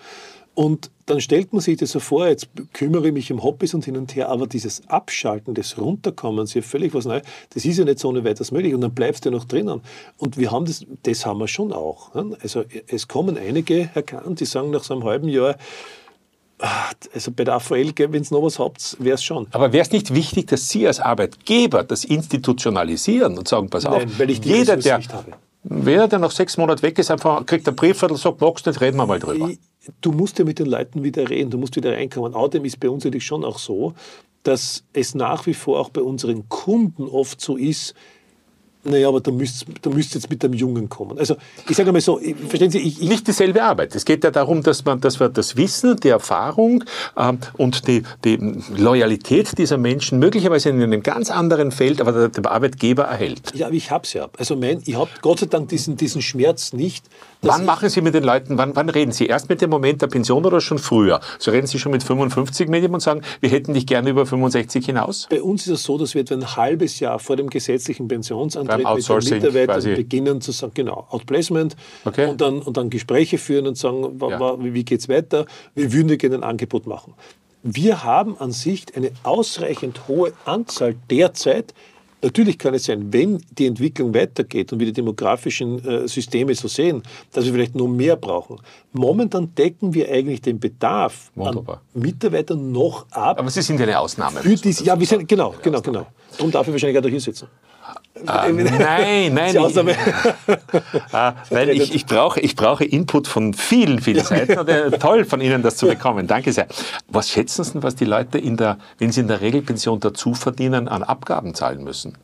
[0.54, 3.84] Und dann stellt man sich das so vor, jetzt kümmere ich mich um Hobbys und
[3.84, 7.78] hin und her, aber dieses Abschalten, das Runterkommen, ist ja völlig was Neues, das ist
[7.78, 9.80] ja nicht so ohne weiteres möglich und dann bleibst du ja noch drinnen.
[10.18, 12.14] Und wir haben das, das haben wir schon auch.
[12.42, 15.56] Also es kommen einige, Herr Kahn, die sagen nach so einem halben Jahr,
[16.60, 19.46] ah, also bei der AVL, wenn es noch was habt, wäre es schon.
[19.50, 24.06] Aber wäre es nicht wichtig, dass Sie als Arbeitgeber das institutionalisieren und sagen, pass Nein,
[24.06, 25.32] auf, weil ich jeder, der, nicht habe.
[25.64, 28.80] Wer, der nach sechs Monaten weg ist, einfach kriegt ein Briefviertel, sagt, magst du nicht,
[28.80, 29.50] reden wir mal drüber.
[30.00, 32.34] Du musst ja mit den Leuten wieder reden, du musst wieder reinkommen.
[32.34, 33.94] Außerdem ist bei uns natürlich schon auch so,
[34.42, 37.94] dass es nach wie vor auch bei unseren Kunden oft so ist,
[38.84, 41.16] Naja, aber da müsst, da müsst jetzt mit dem Jungen kommen.
[41.16, 41.36] Also
[41.68, 43.94] ich sage mal so, verstehen Sie, ich, ich Nicht dieselbe Arbeit.
[43.94, 46.82] Es geht ja darum, dass man, dass wir das Wissen, die Erfahrung
[47.16, 48.38] ähm, und die, die
[48.76, 53.52] Loyalität dieser Menschen möglicherweise in einem ganz anderen Feld, aber der, der Arbeitgeber erhält.
[53.54, 54.28] Ja, aber ich habe es ja.
[54.36, 57.04] Also mein, ich habe Gott sei Dank diesen, diesen Schmerz nicht.
[57.42, 59.26] Wann machen Sie mit den Leuten, wann, wann reden Sie?
[59.26, 61.20] Erst mit dem Moment der Pension oder schon früher?
[61.38, 64.26] So reden Sie schon mit 55 mit ihm und sagen, wir hätten dich gerne über
[64.26, 65.26] 65 hinaus?
[65.28, 68.08] Bei uns ist es so, dass wir etwa ein halbes Jahr vor dem gesetzlichen
[68.78, 69.94] Pensionsantritt mit den Mitarbeitern quasi.
[69.94, 72.28] beginnen zu sagen, genau, Outplacement okay.
[72.28, 74.56] und, dann, und dann Gespräche führen und sagen, ja.
[74.60, 77.14] wie geht es weiter, wir würden dir gerne ein Angebot machen.
[77.62, 81.74] Wir haben an sich eine ausreichend hohe Anzahl derzeit
[82.24, 86.68] Natürlich kann es sein, wenn die Entwicklung weitergeht und wir die demografischen äh, Systeme so
[86.68, 88.60] sehen, dass wir vielleicht noch mehr brauchen.
[88.92, 91.82] Momentan decken wir eigentlich den Bedarf Wunderbar.
[91.94, 93.40] an Mitarbeitern noch ab.
[93.40, 94.40] Aber Sie sind ja eine Ausnahme.
[94.40, 96.06] Für diese, ja, wir sind, genau, genau, genau.
[96.36, 97.48] Darum darf ich wahrscheinlich gerade hier sitzen.
[98.26, 99.56] Ah, nein, nein.
[99.56, 104.58] Ich, ah, nein, ich, ich, brauche, ich brauche Input von vielen, vielen Seiten.
[104.58, 106.26] Und, äh, toll von Ihnen, das zu bekommen.
[106.26, 106.66] Danke sehr.
[107.08, 110.88] Was schätzen Sie, was die Leute, in der, wenn sie in der Regelpension dazu verdienen,
[110.88, 112.16] an Abgaben zahlen müssen?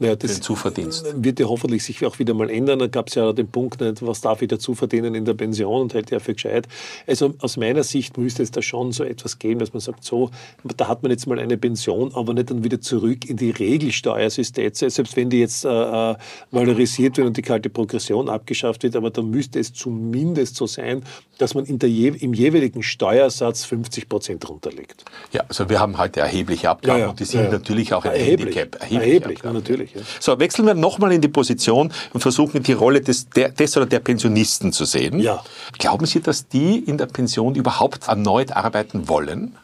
[0.00, 1.06] Naja, das Zuverdienst.
[1.16, 2.80] wird ja hoffentlich sich auch wieder mal ändern.
[2.80, 5.82] Da gab es ja den Punkt, nicht, was darf ich dazu verdienen in der Pension
[5.82, 6.66] und hält ja für gescheit.
[7.06, 10.30] Also aus meiner Sicht müsste es da schon so etwas geben, dass man sagt, so,
[10.76, 14.70] da hat man jetzt mal eine Pension, aber nicht dann wieder zurück in die Regelsteuersysteme,
[14.74, 16.16] selbst wenn die jetzt äh, äh,
[16.50, 21.04] valorisiert wird und die kalte Progression abgeschafft wird, aber dann müsste es zumindest so sein,
[21.38, 25.04] dass man in der je, im jeweiligen Steuersatz 50 Prozent runterlegt.
[25.32, 28.04] Ja, also wir haben heute erhebliche Abgaben ja, ja, und die sind ja, natürlich auch
[28.04, 28.80] ein erheblich, Handicap.
[28.82, 29.83] Erheblich, erheblich natürlich.
[30.20, 33.86] So, wechseln wir nochmal in die Position und versuchen die Rolle des, der, des oder
[33.86, 35.20] der Pensionisten zu sehen.
[35.20, 35.42] Ja.
[35.78, 39.56] Glauben Sie, dass die in der Pension überhaupt erneut arbeiten wollen?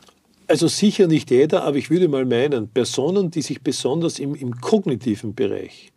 [0.48, 4.60] Also sicher nicht jeder, aber ich würde mal meinen, Personen, die sich besonders im, im
[4.60, 5.92] kognitiven Bereich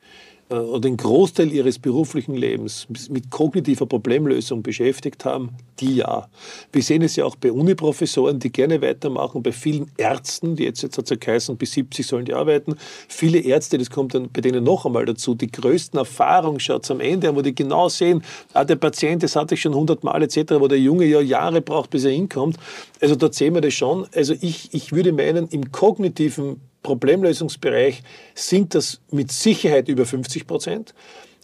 [0.61, 6.27] oder den Großteil ihres beruflichen Lebens mit kognitiver Problemlösung beschäftigt haben, die ja.
[6.71, 10.81] Wir sehen es ja auch bei Uniprofessoren, die gerne weitermachen, bei vielen Ärzten, die jetzt,
[10.83, 12.75] jetzt hat es ja geheißen, bis 70 sollen die arbeiten.
[13.07, 17.35] Viele Ärzte, das kommt dann bei denen noch einmal dazu, die größten Erfahrungsschatz am Ende,
[17.35, 20.67] wo die genau sehen, ah, der Patient, das hatte ich schon 100 Mal etc., wo
[20.67, 22.57] der Junge ja Jahre braucht, bis er hinkommt.
[23.01, 24.07] Also dort sehen wir das schon.
[24.15, 28.03] Also ich, ich würde meinen, im kognitiven Problemlösungsbereich
[28.35, 30.93] sind das mit Sicherheit über 50 Prozent.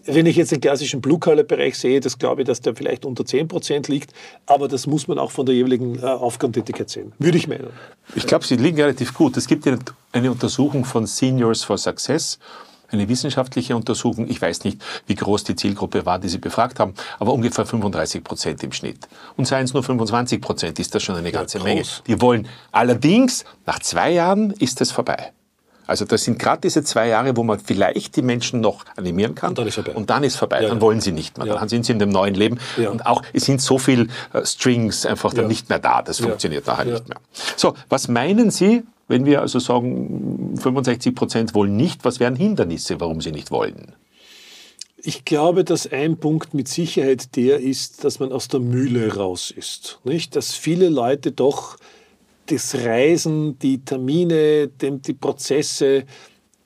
[0.05, 3.47] Wenn ich jetzt den klassischen Blue-Color-Bereich sehe, das glaube ich, dass der vielleicht unter 10
[3.47, 4.13] Prozent liegt,
[4.45, 7.67] aber das muss man auch von der jeweiligen äh, Aufgabentätigkeit sehen, würde ich meinen.
[8.15, 9.35] Ich glaube, Sie liegen relativ gut.
[9.37, 9.65] Es gibt
[10.11, 12.39] eine Untersuchung von Seniors for Success
[12.91, 14.27] eine wissenschaftliche Untersuchung.
[14.29, 18.23] Ich weiß nicht, wie groß die Zielgruppe war, die Sie befragt haben, aber ungefähr 35
[18.23, 19.07] Prozent im Schnitt.
[19.37, 21.83] Und seien es nur 25 Prozent, ist das schon eine ganze ja, Menge.
[22.07, 22.47] Die wollen.
[22.71, 25.31] Allerdings, nach zwei Jahren ist es vorbei.
[25.89, 29.49] Also das sind gerade diese zwei Jahre, wo man vielleicht die Menschen noch animieren kann.
[29.49, 29.95] Und dann ist vorbei.
[29.95, 30.61] Und dann ist vorbei.
[30.61, 30.81] Ja, dann ja.
[30.81, 31.47] wollen sie nicht mehr.
[31.47, 31.55] Ja.
[31.55, 32.59] Dann sind sie in dem neuen Leben.
[32.77, 36.03] Und auch, es sind so viele äh, Strings einfach dann nicht mehr da.
[36.03, 37.17] Das funktioniert nachher nicht mehr.
[37.55, 43.01] So, was meinen Sie, wenn wir also sagen, 65 Prozent wollen nicht, was wären Hindernisse,
[43.01, 43.93] warum sie nicht wollen?
[45.01, 49.51] Ich glaube, dass ein Punkt mit Sicherheit der ist, dass man aus der Mühle raus
[49.51, 49.99] ist.
[50.03, 50.35] Nicht?
[50.35, 51.77] Dass viele Leute doch
[52.47, 56.05] das Reisen, die Termine, die Prozesse,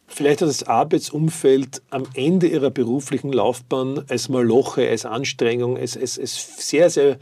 [0.07, 6.19] vielleicht auch das Arbeitsumfeld am Ende ihrer beruflichen Laufbahn als Maloche, als Anstrengung, als, als,
[6.19, 7.17] als sehr, sehr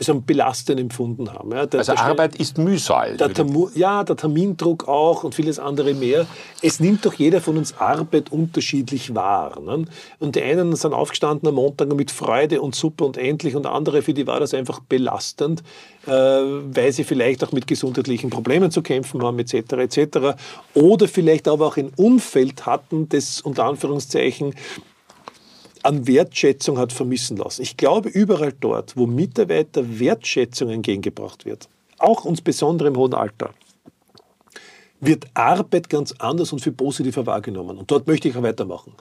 [0.00, 1.52] so belastend empfunden haben.
[1.52, 3.16] Ja, der, also der Arbeit ist Mühsal.
[3.16, 3.30] Der
[3.74, 6.26] ja, der Termindruck auch und vieles andere mehr.
[6.62, 9.60] Es nimmt doch jeder von uns Arbeit unterschiedlich wahr.
[9.60, 9.84] Ne?
[10.18, 14.02] Und die einen sind aufgestanden am Montag mit Freude und super und endlich und andere,
[14.02, 15.62] für die war das einfach belastend,
[16.06, 19.54] äh, weil sie vielleicht auch mit gesundheitlichen Problemen zu kämpfen haben etc.
[19.72, 20.18] etc.
[20.74, 24.54] Oder vielleicht aber auch ein Umfeld hatten, das unter Anführungszeichen
[25.82, 27.62] an Wertschätzung hat vermissen lassen.
[27.62, 33.50] Ich glaube, überall dort, wo Mitarbeiter Wertschätzung entgegengebracht wird, auch insbesondere im hohen Alter,
[35.00, 37.78] wird Arbeit ganz anders und viel positiver wahrgenommen.
[37.78, 38.92] Und dort möchte ich auch weitermachen.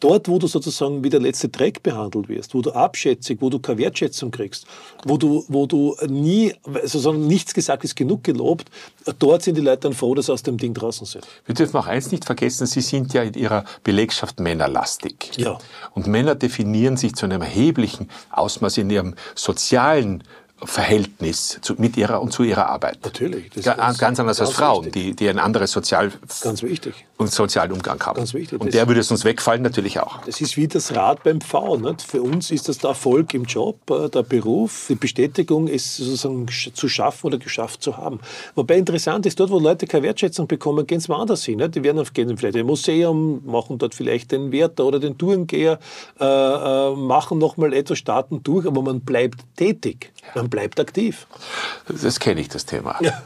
[0.00, 3.58] Dort, wo du sozusagen wie der letzte Dreck behandelt wirst, wo du abschätzig, wo du
[3.58, 4.66] keine Wertschätzung kriegst,
[5.04, 8.70] wo du, wo du nie, sozusagen nichts gesagt ist, genug gelobt,
[9.18, 11.26] dort sind die Leute dann froh, dass sie aus dem Ding draußen sind.
[11.46, 15.32] Wir dürfen auch eins nicht vergessen, Sie sind ja in Ihrer Belegschaft männerlastig.
[15.36, 15.58] Ja.
[15.94, 20.22] Und Männer definieren sich zu einem erheblichen Ausmaß in ihrem sozialen
[20.62, 22.98] Verhältnis zu, mit ihrer und zu ihrer Arbeit.
[23.04, 23.50] Natürlich.
[23.50, 26.12] Das Ga, ganz anders als Frauen, die, die ein anderes Sozial...
[26.42, 27.06] Ganz wichtig.
[27.18, 28.16] Und sozialen Umgang haben.
[28.16, 28.60] Ganz wichtig.
[28.60, 30.24] Und der würde sonst wegfallen natürlich auch.
[30.24, 31.76] Das ist wie das Rad beim V.
[31.76, 32.00] Nicht?
[32.02, 36.46] Für uns ist das der Erfolg im Job, äh, der Beruf, die Bestätigung, es sozusagen
[36.48, 38.20] zu schaffen oder geschafft zu haben.
[38.54, 41.58] Wobei interessant ist, dort, wo Leute keine Wertschätzung bekommen, gehen sie woanders hin.
[41.58, 41.74] Nicht?
[41.74, 45.80] Die werden auf, gehen vielleicht ein Museum, machen dort vielleicht den Wärter oder den Tourengeher,
[46.20, 51.26] äh, äh, machen nochmal etwas, starten durch, aber man bleibt tätig, man bleibt aktiv.
[51.88, 52.96] Das kenne ich, das Thema.
[53.00, 53.22] Ja.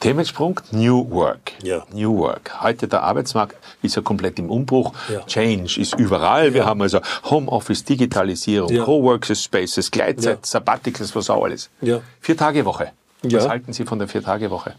[0.00, 1.52] Themensprung New Work.
[1.62, 1.84] Ja.
[1.92, 2.62] New Work.
[2.62, 4.92] Heute der Arbeitsmarkt ist ja komplett im Umbruch.
[5.12, 5.24] Ja.
[5.26, 6.54] Change ist überall.
[6.54, 8.84] Wir haben also Homeoffice, Digitalisierung, ja.
[8.84, 11.70] Coworking Spaces, Gleitzeit, Sabbaticals, was auch alles.
[11.80, 12.00] Ja.
[12.20, 12.92] Vier Tage Woche.
[13.22, 14.74] Was halten Sie von der Vier-Tage-Woche?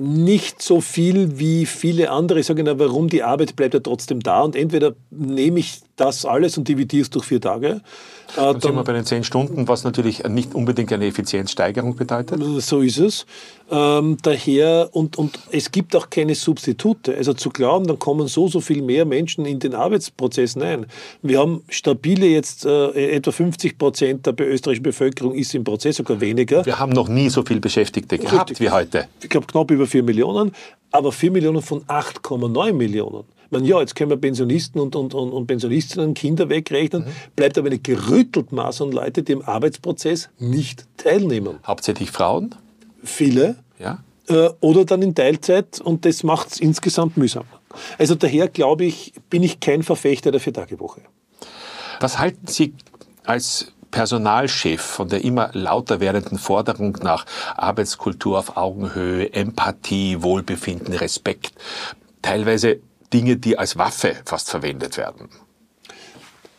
[0.00, 2.40] Nicht so viel wie viele andere.
[2.40, 3.08] Ich sage Ihnen, warum?
[3.08, 7.10] Die Arbeit bleibt ja trotzdem da und entweder nehme ich das alles und dividiere es
[7.10, 7.82] durch vier Tage
[8.34, 12.42] äh, dann, sind wir bei den zehn Stunden, was natürlich nicht unbedingt eine Effizienzsteigerung bedeutet.
[12.60, 13.26] So ist es.
[13.70, 17.16] Ähm, daher, und, und es gibt auch keine Substitute.
[17.16, 20.56] Also zu glauben, dann kommen so, so viel mehr Menschen in den Arbeitsprozess.
[20.56, 20.86] Nein.
[21.22, 26.20] Wir haben stabile jetzt, äh, etwa 50 Prozent der österreichischen Bevölkerung ist im Prozess, sogar
[26.20, 26.64] weniger.
[26.64, 28.66] Wir haben noch nie so viele Beschäftigte gehabt Richtig.
[28.66, 29.08] wie heute.
[29.22, 30.52] Ich glaube knapp über 4 Millionen,
[30.90, 33.24] aber 4 Millionen von 8,9 Millionen.
[33.50, 37.10] Man, ja, jetzt können wir Pensionisten und, und, und, und Pensionistinnen, Kinder wegrechnen, mhm.
[37.36, 41.58] bleibt aber eine gerüttelt Maß an Leute, die im Arbeitsprozess nicht teilnehmen.
[41.64, 42.54] Hauptsächlich Frauen?
[43.04, 43.56] Viele.
[43.78, 44.02] Ja.
[44.28, 47.44] Äh, oder dann in Teilzeit und das macht es insgesamt mühsam.
[47.98, 51.02] Also daher glaube ich, bin ich kein Verfechter der Viertagewoche.
[52.00, 52.74] Was halten Sie
[53.24, 57.24] als Personalchef von der immer lauter werdenden Forderung nach
[57.56, 61.54] Arbeitskultur auf Augenhöhe, Empathie, Wohlbefinden, Respekt,
[62.20, 62.80] teilweise
[63.14, 65.30] Dinge, die als Waffe fast verwendet werden.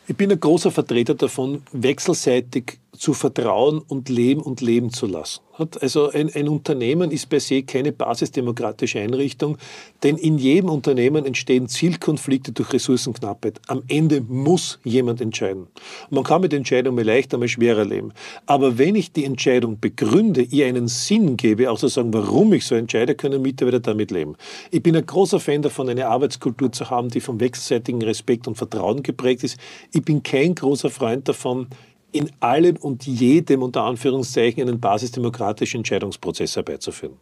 [0.08, 5.42] Ich bin ein großer Vertreter davon, wechselseitig zu vertrauen und leben und leben zu lassen.
[5.82, 9.58] Also ein, ein, Unternehmen ist per se keine basisdemokratische Einrichtung,
[10.04, 13.60] denn in jedem Unternehmen entstehen Zielkonflikte durch Ressourcenknappheit.
[13.68, 15.68] Am Ende muss jemand entscheiden.
[16.12, 18.14] Man kann mit Entscheidungen leichter, mal schwerer leben.
[18.46, 22.66] Aber wenn ich die Entscheidung begründe, ihr einen Sinn gebe, auch zu sagen, warum ich
[22.66, 24.36] so entscheide, können Mitarbeiter damit leben.
[24.70, 28.56] Ich bin ein großer Fan davon, eine Arbeitskultur zu haben, die vom wechselseitigen Respekt und
[28.56, 29.58] Vertrauen geprägt ist.
[29.92, 31.68] Ich bin kein großer Freund davon,
[32.12, 37.16] in allem und jedem unter Anführungszeichen einen basisdemokratischen Entscheidungsprozess herbeizuführen.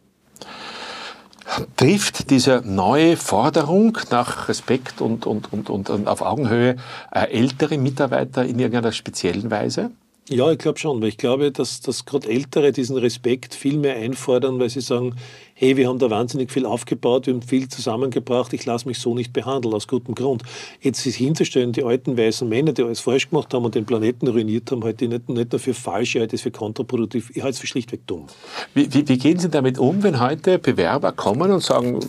[1.76, 6.76] Trifft diese neue Forderung nach Respekt und, und, und, und, und auf Augenhöhe
[7.12, 9.90] äh, ältere Mitarbeiter in irgendeiner speziellen Weise?
[10.28, 13.94] Ja, ich glaube schon, weil ich glaube, dass, dass gerade Ältere diesen Respekt viel mehr
[13.94, 15.14] einfordern, weil sie sagen,
[15.58, 19.14] hey, wir haben da wahnsinnig viel aufgebaut, wir haben viel zusammengebracht, ich lasse mich so
[19.14, 20.42] nicht behandeln, aus gutem Grund.
[20.82, 24.28] Jetzt sich hinzustellen, die alten weißen Männer, die alles falsch gemacht haben und den Planeten
[24.28, 27.42] ruiniert haben, halte ich nicht, nicht nur für falsch, ich halte es für kontraproduktiv, ich
[27.42, 28.26] halte es für schlichtweg dumm.
[28.74, 32.00] Wie, wie, wie, gehen Sie damit um, wenn heute Bewerber kommen und sagen,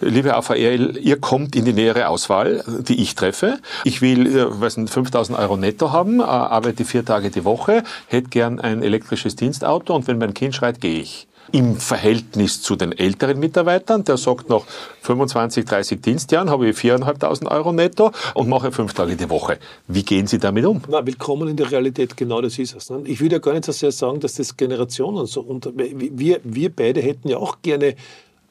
[0.00, 4.78] liebe AVR, ihr kommt in die nähere Auswahl, die ich treffe, ich will, äh, weiß
[4.78, 9.36] nicht, 5000 Euro netto haben, äh, arbeite vier Tage die Woche, hätte gern ein elektrisches
[9.36, 14.04] Dienstauto und wenn mein Kind schreit, gehe ich im Verhältnis zu den älteren Mitarbeitern.
[14.04, 14.62] Der sagt, nach
[15.02, 19.58] 25, 30 Dienstjahren habe ich 4.500 Euro netto und mache fünf Tage die Woche.
[19.88, 20.82] Wie gehen Sie damit um?
[20.88, 22.90] Na, willkommen in der Realität, genau das ist es.
[22.90, 23.02] Ne?
[23.04, 25.72] Ich will ja gar nicht so sehr sagen, dass das Generationen so unter...
[25.74, 27.94] Wir, wir beide hätten ja auch gerne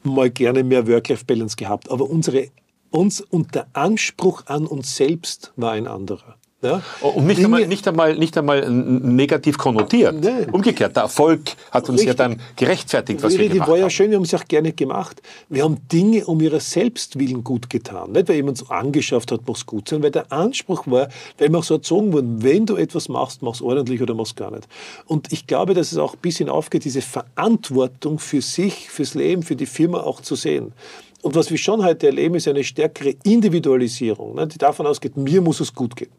[0.05, 2.49] mal gerne mehr Work-Life-Balance gehabt, aber unsere,
[2.91, 6.37] uns und der Anspruch an uns selbst war ein anderer.
[6.65, 6.81] Ja?
[7.01, 10.15] Und nicht einmal, nicht, einmal, nicht einmal negativ konnotiert.
[10.23, 10.47] Nee.
[10.51, 12.07] Umgekehrt, der Erfolg hat uns Richtig.
[12.07, 15.21] ja dann gerechtfertigt, was wir gemacht war ja schön, wir haben es auch gerne gemacht.
[15.49, 18.11] Wir haben Dinge um ihrer Selbstwillen gut getan.
[18.11, 21.59] Nicht, weil jemand so angeschafft hat, mach's gut, sondern weil der Anspruch war, weil wir
[21.59, 24.67] auch so erzogen wurden, wenn du etwas machst, mach's ordentlich oder mach's gar nicht.
[25.05, 29.43] Und ich glaube, dass es auch ein bisschen aufgeht, diese Verantwortung für sich, fürs Leben,
[29.43, 30.73] für die Firma auch zu sehen.
[31.21, 35.59] Und was wir schon heute erleben, ist eine stärkere Individualisierung, die davon ausgeht, mir muss
[35.59, 36.11] es gut gehen.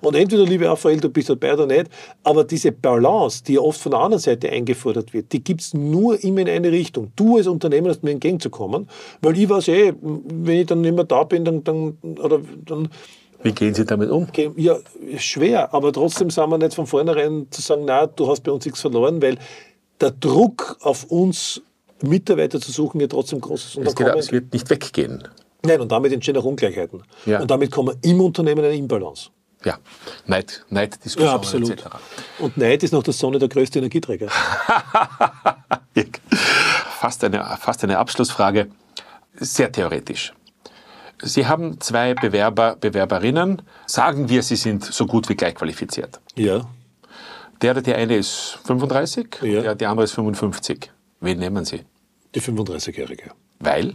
[0.00, 1.86] Und entweder, liebe Raphael, du bist dabei oder nicht,
[2.22, 5.74] aber diese Balance, die ja oft von der anderen Seite eingefordert wird, die gibt es
[5.74, 7.12] nur immer in eine Richtung.
[7.16, 8.88] Du als Unternehmer hast mir entgegenzukommen,
[9.22, 12.88] weil ich weiß eh, wenn ich dann nicht mehr da bin, dann, dann, oder, dann
[13.42, 14.26] wie gehen Sie damit um?
[14.56, 14.78] Ja,
[15.18, 18.64] schwer, aber trotzdem sind wir nicht von vornherein zu sagen, na, du hast bei uns
[18.64, 19.36] nichts verloren, weil
[20.00, 21.60] der Druck auf uns,
[22.02, 23.76] Mitarbeiter zu suchen, ja trotzdem groß ist.
[23.76, 25.28] Und es, geht, es wird nicht weggehen.
[25.62, 27.02] Nein, und damit entstehen auch Ungleichheiten.
[27.26, 27.40] Ja.
[27.40, 29.30] Und damit kommen wir im Unternehmen eine Imbalance.
[29.64, 29.78] Ja,
[30.26, 31.70] Neid, Neiddiskussionen ja, absolut.
[31.70, 31.86] etc.
[32.38, 34.28] Und Neid ist noch der Sonne der größte Energieträger.
[37.00, 38.68] fast, eine, fast eine Abschlussfrage,
[39.34, 40.32] sehr theoretisch.
[41.22, 43.62] Sie haben zwei Bewerber, Bewerberinnen.
[43.86, 46.20] Sagen wir, sie sind so gut wie gleich qualifiziert.
[46.34, 46.66] Ja.
[47.62, 49.62] Der, der eine ist 35, ja.
[49.62, 50.90] der, der andere ist 55.
[51.20, 51.84] Wen nehmen Sie?
[52.34, 53.30] Die 35-Jährige.
[53.60, 53.94] Weil?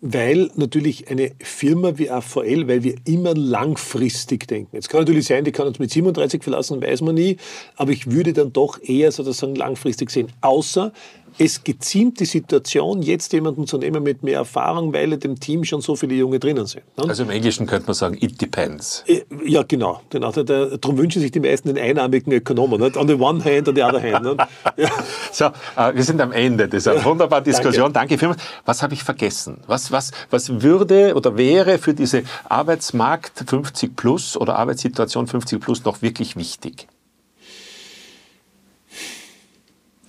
[0.00, 4.76] Weil natürlich eine Firma wie AVL, weil wir immer langfristig denken.
[4.76, 7.38] Jetzt kann natürlich sein, die kann uns mit 37 verlassen, weiß man nie,
[7.76, 10.28] aber ich würde dann doch eher sozusagen langfristig sehen.
[10.42, 10.92] Außer
[11.38, 15.64] es geziemt die Situation, jetzt jemanden zu nehmen mit mehr Erfahrung, weil in dem Team
[15.64, 16.84] schon so viele Junge drinnen sind.
[16.96, 17.04] Ne?
[17.08, 19.04] Also im Englischen könnte man sagen, it depends.
[19.06, 20.00] Äh, ja, genau.
[20.10, 20.30] genau.
[20.32, 22.80] Darum wünschen sich die meisten den einarmigen Ökonomen.
[22.80, 22.96] Nicht?
[22.96, 24.16] On the one hand, on the other hand.
[24.76, 24.90] Ja.
[25.32, 27.92] So, äh, wir sind am Ende dieser wunderbaren Diskussion.
[27.92, 28.16] Danke.
[28.16, 28.42] Danke vielmals.
[28.64, 29.58] Was habe ich vergessen?
[29.66, 35.84] Was, was, was würde oder wäre für diese Arbeitsmarkt 50 plus oder Arbeitssituation 50 plus
[35.84, 36.88] noch wirklich wichtig?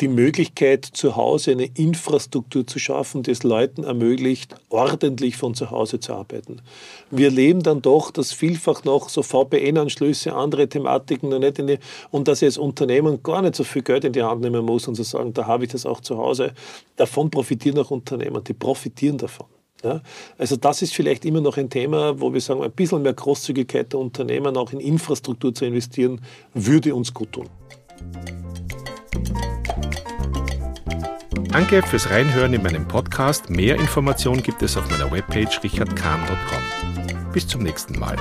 [0.02, 5.72] Die Möglichkeit, zu Hause eine Infrastruktur zu schaffen, die es Leuten ermöglicht, ordentlich von zu
[5.72, 6.62] Hause zu arbeiten.
[7.12, 11.80] Wir erleben dann doch, dass vielfach noch so VPN-Anschlüsse, andere Thematiken noch nicht in die,
[12.12, 14.88] und dass ich als Unternehmen gar nicht so viel Geld in die Hand nehmen muss
[14.88, 16.54] und zu sagen, da habe ich das auch zu Hause.
[16.95, 19.48] Davon profitieren auch Unternehmen, die profitieren davon.
[19.84, 20.02] Ja,
[20.39, 23.93] also das ist vielleicht immer noch ein Thema, wo wir sagen, ein bisschen mehr Großzügigkeit
[23.93, 26.20] der Unternehmen auch in Infrastruktur zu investieren,
[26.56, 27.48] würde uns gut tun.
[31.58, 33.49] Danke fürs Reinhören in meinem Podcast.
[33.49, 37.32] Mehr Informationen gibt es auf meiner Webpage richardkam.com.
[37.34, 38.16] Bis zum nächsten Mal.